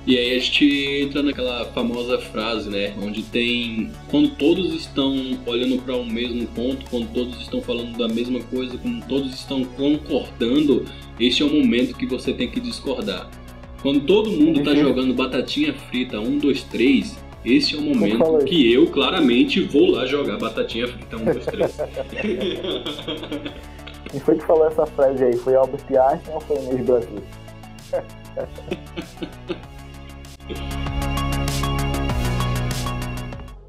E 0.07 0.17
aí 0.17 0.35
a 0.35 0.39
gente 0.39 0.65
entra 1.03 1.21
naquela 1.21 1.65
famosa 1.65 2.17
frase, 2.19 2.69
né? 2.69 2.93
Onde 3.01 3.21
tem. 3.23 3.91
Quando 4.09 4.29
todos 4.35 4.73
estão 4.73 5.37
olhando 5.45 5.81
para 5.81 5.95
o 5.95 6.01
um 6.01 6.05
mesmo 6.05 6.47
ponto, 6.47 6.85
quando 6.89 7.07
todos 7.13 7.39
estão 7.41 7.61
falando 7.61 7.97
da 7.97 8.07
mesma 8.07 8.39
coisa, 8.43 8.77
quando 8.77 9.05
todos 9.07 9.33
estão 9.33 9.63
concordando, 9.63 10.85
este 11.19 11.43
é 11.43 11.45
o 11.45 11.53
momento 11.53 11.95
que 11.95 12.05
você 12.05 12.33
tem 12.33 12.49
que 12.49 12.59
discordar. 12.59 13.29
Quando 13.81 14.01
todo 14.01 14.31
mundo 14.31 14.59
está 14.59 14.71
uhum. 14.71 14.81
jogando 14.81 15.13
batatinha 15.13 15.73
frita 15.73 16.19
1, 16.19 16.39
2, 16.39 16.63
3, 16.63 17.17
este 17.45 17.75
é 17.75 17.79
o 17.79 17.81
momento 17.81 18.45
que 18.45 18.73
eu 18.73 18.87
claramente 18.87 19.61
vou 19.61 19.91
lá 19.91 20.05
jogar 20.05 20.37
batatinha 20.37 20.87
frita 20.87 21.17
1, 21.17 21.25
2, 21.25 21.45
3. 21.45 21.77
Quem 24.11 24.19
foi 24.19 24.35
que 24.37 24.45
falou 24.45 24.67
essa 24.67 24.85
frase 24.87 25.23
aí? 25.23 25.37
Foi 25.37 25.55
Albert 25.55 25.83
Einstein 25.89 26.33
ou 26.33 26.41
foi 26.41 26.57
Inês 26.57 26.85
Brasil? 26.85 27.23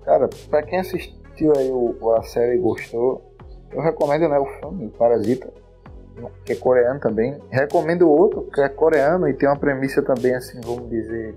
Cara, 0.05 0.29
pra 0.49 0.63
quem 0.63 0.81
assistiu 0.81 1.53
aí 1.57 1.71
a 2.19 2.23
série 2.23 2.57
e 2.57 2.59
gostou, 2.59 3.23
eu 3.73 3.81
recomendo 3.81 4.29
né, 4.29 4.39
o 4.39 4.47
filme 4.47 4.89
Parasita, 4.91 5.53
que 6.45 6.53
é 6.53 6.57
coreano 6.57 6.99
também. 6.99 7.39
Recomendo 7.51 8.11
outro, 8.11 8.43
que 8.53 8.61
é 8.61 8.69
coreano 8.69 9.29
e 9.29 9.35
tem 9.35 9.49
uma 9.49 9.59
premissa 9.59 10.03
também, 10.03 10.35
assim, 10.35 10.61
vamos 10.65 10.91
dizer, 10.91 11.37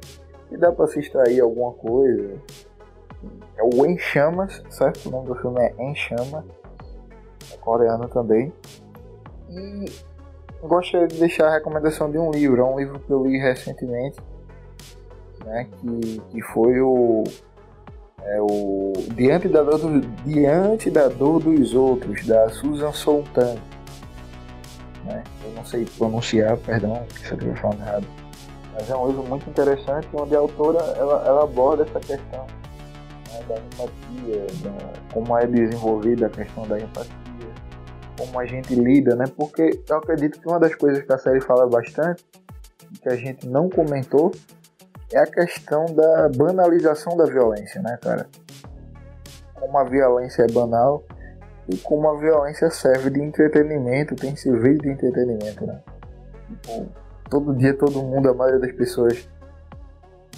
que 0.49 0.57
dá 0.57 0.71
pra 0.71 0.87
se 0.87 0.99
extrair 0.99 1.39
alguma 1.39 1.71
coisa. 1.73 2.33
É 3.57 3.63
o 3.63 3.85
Em 3.85 3.97
Chamas, 3.97 4.61
certo? 4.69 5.07
O 5.07 5.11
nome 5.11 5.27
do 5.27 5.35
filme 5.35 5.61
é 5.61 5.73
Em 5.77 5.95
Chama, 5.95 6.43
é 7.53 7.57
coreano 7.57 8.07
também. 8.09 8.51
E 9.49 9.85
gostaria 10.63 11.07
de 11.07 11.19
deixar 11.19 11.47
a 11.47 11.53
recomendação 11.53 12.09
de 12.09 12.17
um 12.17 12.31
livro, 12.31 12.61
é 12.61 12.65
um 12.65 12.79
livro 12.79 12.99
que 12.99 13.11
eu 13.11 13.23
li 13.23 13.37
recentemente 13.37 14.17
né, 15.45 15.67
que, 15.79 16.21
que 16.31 16.41
foi 16.41 16.79
o, 16.81 17.23
é, 18.21 18.41
o 18.41 18.93
Diante, 19.15 19.47
da 19.47 19.63
dor 19.63 19.79
do, 19.79 20.01
Diante 20.25 20.89
da 20.89 21.07
Dor 21.07 21.41
dos 21.41 21.73
Outros, 21.73 22.25
da 22.25 22.49
Susan 22.49 22.91
Sontag. 22.91 23.59
Né? 25.05 25.23
Eu 25.43 25.51
não 25.51 25.65
sei 25.65 25.85
pronunciar, 25.97 26.57
perdão, 26.57 27.05
se 27.09 27.31
eu 27.31 27.37
estiver 27.37 27.55
falando 27.57 27.81
errado. 27.81 28.07
Mas 28.73 28.89
é 28.89 28.95
um 28.95 29.07
livro 29.07 29.23
muito 29.23 29.47
interessante 29.49 30.07
onde 30.13 30.35
a 30.35 30.39
autora 30.39 30.79
ela, 30.97 31.23
ela 31.25 31.43
aborda 31.43 31.83
essa 31.83 31.99
questão 31.99 32.47
né, 33.31 33.43
da 33.47 33.55
empatia, 33.57 34.47
da, 34.63 35.13
como 35.13 35.37
é 35.37 35.45
desenvolvida 35.45 36.27
a 36.27 36.29
questão 36.29 36.67
da 36.67 36.79
empatia, 36.79 37.13
como 38.17 38.39
a 38.39 38.45
gente 38.45 38.73
lida, 38.73 39.15
né? 39.15 39.25
Porque 39.35 39.79
eu 39.87 39.97
acredito 39.97 40.39
que 40.39 40.47
uma 40.47 40.59
das 40.59 40.73
coisas 40.73 41.03
que 41.03 41.13
a 41.13 41.17
série 41.17 41.41
fala 41.41 41.67
bastante, 41.67 42.23
que 43.01 43.09
a 43.09 43.15
gente 43.15 43.47
não 43.47 43.69
comentou, 43.69 44.31
é 45.11 45.19
a 45.19 45.25
questão 45.25 45.85
da 45.85 46.29
banalização 46.29 47.15
da 47.15 47.25
violência, 47.25 47.81
né, 47.81 47.97
cara? 48.01 48.27
Como 49.53 49.77
a 49.77 49.83
violência 49.83 50.43
é 50.43 50.47
banal 50.51 51.03
e 51.69 51.77
como 51.77 52.09
a 52.09 52.17
violência 52.17 52.69
serve 52.69 53.09
de 53.09 53.21
entretenimento, 53.21 54.15
tem 54.15 54.35
servido 54.35 54.83
de 54.83 54.89
entretenimento, 54.89 55.65
né? 55.65 55.79
Tipo, 56.47 56.89
todo 57.29 57.55
dia 57.55 57.73
todo 57.73 58.01
mundo, 58.01 58.29
a 58.29 58.33
maioria 58.33 58.59
das 58.59 58.73
pessoas 58.73 59.27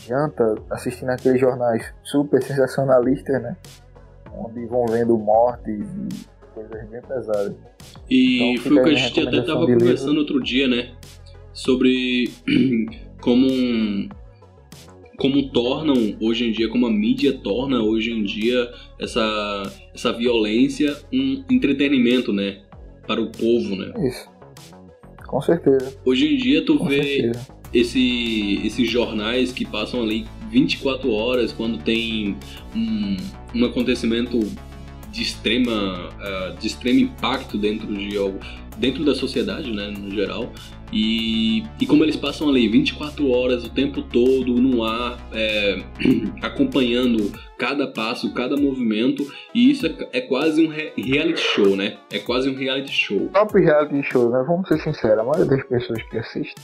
janta 0.08 0.56
assistindo 0.70 1.10
aqueles 1.10 1.40
jornais 1.40 1.94
super 2.04 2.42
sensacionalistas, 2.44 3.42
né? 3.42 3.56
Onde 4.32 4.66
vão 4.66 4.86
vendo 4.86 5.18
mortes 5.18 5.86
e 5.86 6.26
coisas 6.54 6.88
bem 6.90 7.02
pesadas. 7.02 7.56
E 8.10 8.54
então, 8.54 8.64
foi 8.64 8.82
o 8.82 8.84
que 8.84 8.90
a 8.90 8.96
gente 8.96 9.28
até 9.28 9.38
estava 9.38 9.66
conversando 9.66 10.18
outro 10.20 10.42
dia, 10.44 10.68
né? 10.68 10.94
Sobre 11.54 12.32
como 13.22 13.48
um 13.48 14.10
como 15.18 15.50
tornam 15.50 16.16
hoje 16.22 16.48
em 16.48 16.52
dia, 16.52 16.68
como 16.70 16.86
a 16.86 16.92
mídia 16.92 17.34
torna 17.34 17.82
hoje 17.82 18.12
em 18.12 18.24
dia 18.24 18.72
essa, 19.00 19.72
essa 19.94 20.12
violência 20.12 20.96
um 21.12 21.44
entretenimento, 21.50 22.34
né? 22.34 22.62
Para 23.08 23.22
o 23.22 23.30
povo, 23.30 23.76
né? 23.76 23.94
Isso. 24.08 24.30
Com 25.28 25.42
certeza. 25.42 25.98
Hoje 26.06 26.34
em 26.34 26.38
dia 26.38 26.66
tu 26.66 26.78
Com 26.78 26.88
vê 26.88 27.32
esse, 27.74 28.62
esses 28.66 28.90
jornais 28.90 29.52
que 29.52 29.66
passam 29.66 30.02
ali 30.02 30.26
24 30.50 31.12
horas 31.12 31.52
quando 31.52 31.78
tem 31.80 32.38
um, 32.76 33.18
um 33.54 33.66
acontecimento 33.66 34.40
de 35.12 35.22
extrema 35.22 36.10
uh, 36.10 36.60
de 36.60 36.68
extremo 36.68 37.00
impacto 37.00 37.58
dentro 37.58 37.88
de 37.88 38.18
algo 38.18 38.40
dentro 38.78 39.06
da 39.06 39.16
sociedade, 39.16 39.72
né, 39.72 39.88
no 39.88 40.12
geral, 40.12 40.52
e, 40.92 41.64
e 41.80 41.86
como 41.86 42.04
eles 42.04 42.16
passam 42.16 42.50
ali 42.50 42.68
24 42.68 43.30
horas 43.30 43.66
o 43.66 43.70
tempo 43.70 44.02
todo 44.02 44.54
no 44.54 44.84
ar, 44.84 45.18
é, 45.34 45.84
acompanhando 46.42 47.32
cada 47.58 47.88
passo, 47.88 48.34
cada 48.34 48.58
movimento, 48.58 49.26
e 49.54 49.72
isso 49.72 49.86
é, 49.86 49.96
é, 50.14 50.22
quase 50.22 50.66
um 50.66 50.70
reality 50.70 51.40
show, 51.40 51.76
né? 51.76 51.98
É 52.12 52.20
quase 52.20 52.50
um 52.50 52.56
reality 52.56 52.92
show. 52.92 53.30
Top 53.34 53.58
reality 53.58 54.04
show, 54.04 54.30
né? 54.30 54.44
Vamos 54.48 54.68
ser 54.68 54.80
sinceros, 54.80 55.20
a 55.20 55.24
maioria 55.24 55.46
das 55.46 55.64
pessoas 55.68 56.02
que 56.04 56.18
assistem 56.18 56.64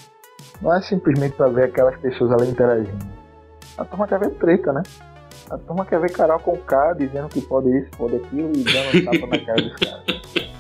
não 0.62 0.74
é 0.76 0.82
simplesmente 0.82 1.36
para 1.36 1.48
ver 1.48 1.66
aquelas 1.66 1.98
pessoas 2.00 2.32
ali 2.32 2.52
interagindo. 2.52 3.06
A 3.78 3.86
turma 3.86 4.08
quer 4.08 4.20
ver 4.20 4.32
treta, 4.32 4.74
né? 4.74 4.84
A 5.50 5.58
turma 5.58 5.86
quer 5.86 6.00
ver 6.00 6.12
Carol 6.12 6.40
com 6.40 6.58
K 6.58 6.94
dizendo 6.94 7.28
que 7.30 7.42
pode 7.42 7.70
isso, 7.78 7.90
pode 7.98 8.16
aquilo 8.16 8.52
e 8.56 8.64
dando 8.64 9.06
tapa 9.06 9.28
na 9.28 9.46
cara 9.46 9.62
dos 9.62 9.76
caras. 9.76 10.22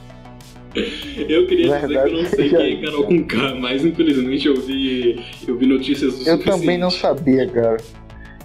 Eu 1.29 1.47
queria 1.47 1.79
Verdade, 1.79 1.87
dizer 1.87 2.03
que 2.03 2.09
eu 2.09 2.23
não 2.23 2.29
sei 2.29 2.49
quem 2.49 2.77
é 2.77 2.85
Carol 2.85 3.03
com 3.03 3.23
K, 3.25 3.55
mas 3.55 3.83
infelizmente 3.83 4.47
eu 4.47 4.55
vi, 4.55 5.21
eu 5.47 5.57
vi 5.57 5.65
notícias 5.65 6.17
do 6.17 6.29
Eu 6.29 6.41
também 6.43 6.77
não 6.77 6.89
sabia, 6.89 7.47
cara. 7.47 7.77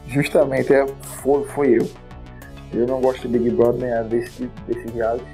Justamente, 0.09 0.73
é, 0.73 0.87
foi, 1.23 1.45
foi 1.47 1.79
eu. 1.79 1.89
Eu 2.73 2.87
não 2.87 3.01
gosto 3.01 3.29
de 3.29 3.39
Big 3.39 3.51
Brother 3.51 3.81
nem 3.81 4.09
desse, 4.09 4.49
desse 4.67 4.89
reality. 4.95 5.25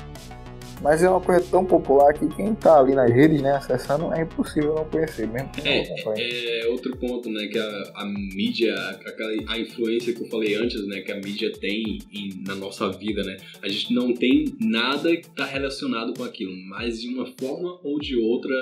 Mas 0.83 1.01
é 1.03 1.09
uma 1.09 1.20
coisa 1.20 1.47
tão 1.49 1.64
popular 1.64 2.12
que 2.12 2.26
quem 2.35 2.55
tá 2.55 2.80
ali 2.80 2.93
nas 2.95 3.09
redes, 3.09 3.41
né, 3.41 3.53
acessando, 3.53 4.12
é 4.12 4.22
impossível 4.22 4.74
não 4.74 4.85
conhecer, 4.85 5.28
mesmo 5.28 5.49
que 5.51 5.61
é, 5.61 6.05
não 6.05 6.14
É 6.16 6.66
outro 6.66 6.97
ponto, 6.97 7.30
né, 7.30 7.47
que 7.47 7.59
a, 7.59 7.93
a 7.95 8.05
mídia, 8.05 8.74
a, 8.74 9.53
a, 9.53 9.59
influência 9.59 10.12
que 10.12 10.22
eu 10.22 10.26
falei 10.26 10.57
antes, 10.57 10.85
né, 10.89 11.01
que 11.03 11.12
a 11.12 11.16
mídia 11.16 11.53
tem 11.53 11.99
em, 12.12 12.43
na 12.45 12.57
nossa 12.57 12.91
vida, 12.91 13.22
né, 13.22 13.37
a 13.62 13.68
gente 13.68 13.95
não 13.95 14.12
tem 14.12 14.45
nada 14.61 15.16
que 15.16 15.30
tá 15.30 15.45
relacionado 15.45 16.14
com 16.14 16.24
aquilo, 16.24 16.53
mas 16.68 17.01
de 17.01 17.09
uma 17.09 17.26
forma 17.39 17.78
ou 17.85 18.01
de 18.01 18.16
outra 18.16 18.59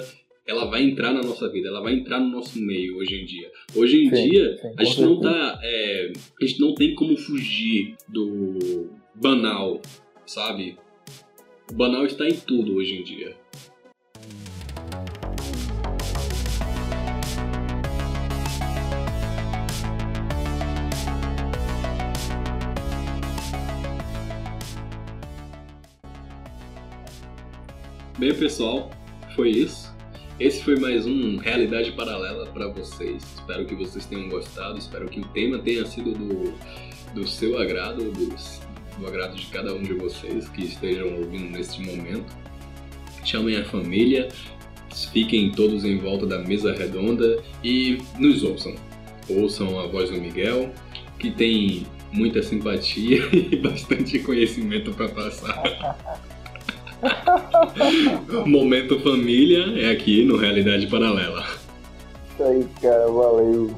ela 0.46 0.66
vai 0.66 0.82
entrar 0.82 1.12
na 1.12 1.22
nossa 1.22 1.48
vida, 1.48 1.68
ela 1.68 1.80
vai 1.80 1.94
entrar 1.94 2.18
no 2.18 2.28
nosso 2.28 2.60
meio 2.60 2.96
hoje 2.96 3.14
em 3.14 3.24
dia. 3.24 3.50
Hoje 3.74 4.04
em 4.04 4.10
sim, 4.10 4.30
dia, 4.30 4.56
sim, 4.56 4.74
a 4.76 4.84
gente 4.84 5.00
não 5.00 5.20
tá, 5.20 5.60
é, 5.62 6.12
a 6.42 6.44
gente 6.44 6.60
não 6.60 6.74
tem 6.74 6.92
como 6.94 7.16
fugir 7.16 7.94
do 8.08 8.90
banal, 9.14 9.80
sabe? 10.26 10.76
O 11.70 11.72
banal 11.72 12.04
está 12.04 12.26
em 12.26 12.34
tudo 12.34 12.74
hoje 12.74 12.96
em 12.96 13.04
dia. 13.04 13.36
Bem, 28.18 28.34
pessoal, 28.34 28.90
foi 29.36 29.50
isso. 29.50 29.94
Esse 30.40 30.64
foi 30.64 30.76
mais 30.76 31.06
um 31.06 31.36
Realidade 31.36 31.92
Paralela 31.92 32.46
para 32.46 32.66
vocês. 32.66 33.22
Espero 33.22 33.64
que 33.64 33.76
vocês 33.76 34.04
tenham 34.06 34.28
gostado. 34.28 34.76
Espero 34.76 35.08
que 35.08 35.20
o 35.20 35.28
tema 35.28 35.60
tenha 35.60 35.86
sido 35.86 36.14
do, 36.14 36.52
do 37.14 37.28
seu 37.28 37.56
agrado, 37.58 38.10
do 39.00 39.06
agrado 39.06 39.34
de 39.34 39.46
cada 39.46 39.74
um 39.74 39.82
de 39.82 39.94
vocês 39.94 40.48
que 40.48 40.62
estejam 40.64 41.16
ouvindo 41.16 41.50
neste 41.50 41.80
momento. 41.82 42.32
Chamem 43.24 43.56
a 43.56 43.64
família, 43.64 44.28
fiquem 45.12 45.50
todos 45.50 45.84
em 45.84 45.98
volta 45.98 46.26
da 46.26 46.38
mesa 46.38 46.72
redonda 46.72 47.42
e 47.64 47.98
nos 48.18 48.42
ouçam. 48.42 48.74
Ouçam 49.28 49.78
a 49.80 49.86
voz 49.86 50.10
do 50.10 50.20
Miguel, 50.20 50.70
que 51.18 51.30
tem 51.30 51.86
muita 52.12 52.42
simpatia 52.42 53.28
e 53.32 53.56
bastante 53.56 54.18
conhecimento 54.18 54.92
para 54.92 55.08
passar. 55.08 55.96
Momento 58.46 59.00
família 59.00 59.80
é 59.80 59.90
aqui 59.90 60.24
no 60.24 60.36
Realidade 60.36 60.86
Paralela. 60.86 61.46
Isso 62.32 62.42
aí, 62.42 62.66
cara, 62.82 63.06
valeu. 63.06 63.74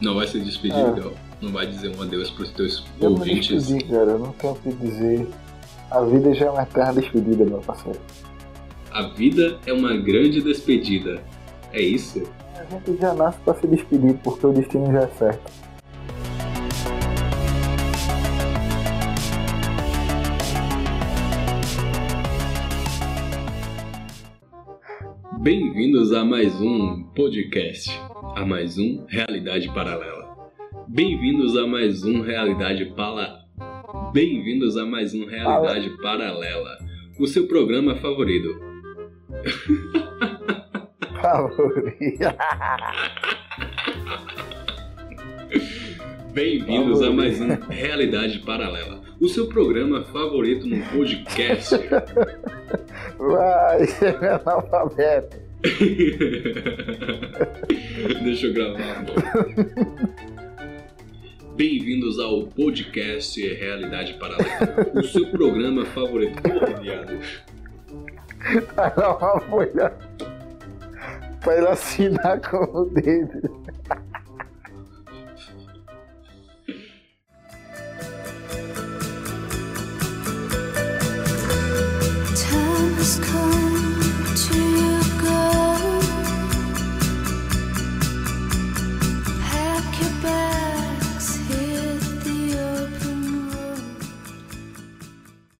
Não 0.00 0.14
vai 0.14 0.26
se 0.26 0.40
despedir, 0.40 0.78
ah. 0.78 0.90
Miguel? 0.90 1.27
Não 1.40 1.52
vai 1.52 1.66
dizer 1.66 1.94
um 1.96 2.02
adeus 2.02 2.30
pros 2.30 2.50
teus 2.50 2.84
Eu 3.00 3.10
ouvintes. 3.10 3.66
despedi, 3.66 3.84
cara. 3.84 4.10
Eu 4.12 4.18
não 4.18 4.32
tenho 4.32 4.52
o 4.54 4.56
que 4.56 4.72
dizer. 4.72 5.26
A 5.90 6.00
vida 6.02 6.34
já 6.34 6.46
é 6.46 6.50
uma 6.50 6.62
eterna 6.62 7.00
despedida, 7.00 7.44
meu 7.44 7.58
parceiro. 7.60 7.98
A 8.90 9.02
vida 9.08 9.58
é 9.66 9.72
uma 9.72 9.96
grande 9.96 10.42
despedida. 10.42 11.22
É 11.72 11.80
isso? 11.80 12.22
A 12.56 12.64
gente 12.64 13.00
já 13.00 13.14
nasce 13.14 13.38
pra 13.44 13.54
se 13.54 13.66
despedir, 13.66 14.14
porque 14.24 14.46
o 14.46 14.52
destino 14.52 14.90
já 14.92 15.00
é 15.02 15.06
certo. 15.08 15.52
Bem-vindos 25.40 26.12
a 26.12 26.24
mais 26.24 26.60
um 26.60 27.02
podcast, 27.14 27.90
a 28.36 28.44
mais 28.44 28.78
um 28.78 29.04
Realidade 29.08 29.68
Paralela. 29.72 30.17
Bem-vindos 30.88 31.54
a 31.54 31.66
mais 31.66 32.02
um 32.02 32.22
Realidade 32.22 32.86
Pala... 32.96 33.40
Bem-vindos 34.12 34.78
a 34.78 34.86
mais 34.86 35.12
um 35.12 35.26
Realidade 35.26 35.90
Paralela, 36.00 36.78
o 37.18 37.26
seu 37.26 37.46
programa 37.46 37.94
favorito. 37.96 38.58
Favorito. 41.20 42.24
Bem-vindos 46.32 47.02
a 47.02 47.10
mais 47.10 47.38
um 47.38 47.48
Realidade 47.68 48.38
Paralela, 48.38 49.02
o 49.20 49.28
seu 49.28 49.46
programa 49.46 50.04
favorito 50.04 50.66
no 50.66 50.82
podcast. 50.86 51.74
Vai, 53.18 53.80
meu 54.20 54.34
analfabeto. 54.36 55.36
Deixa 58.24 58.46
eu 58.46 58.54
gravar. 58.54 59.04
Bem-vindos 61.58 62.20
ao 62.20 62.44
podcast 62.44 63.36
Realidade 63.56 64.14
Paralela, 64.14 64.92
o 64.94 65.02
seu 65.02 65.26
programa 65.28 65.84
favorito. 65.86 66.40
Porra, 66.40 66.80
viado. 66.80 67.18
Vai 68.76 68.94
dar 68.94 69.16
uma 69.16 69.40
folha 69.40 69.92
pra 71.40 71.56
ele 71.56 71.66
assinar 71.66 72.40
com 72.48 72.58
o 72.58 72.84
dedo. 72.84 73.40
Time 82.36 83.00
has 83.00 83.18
come 83.18 83.67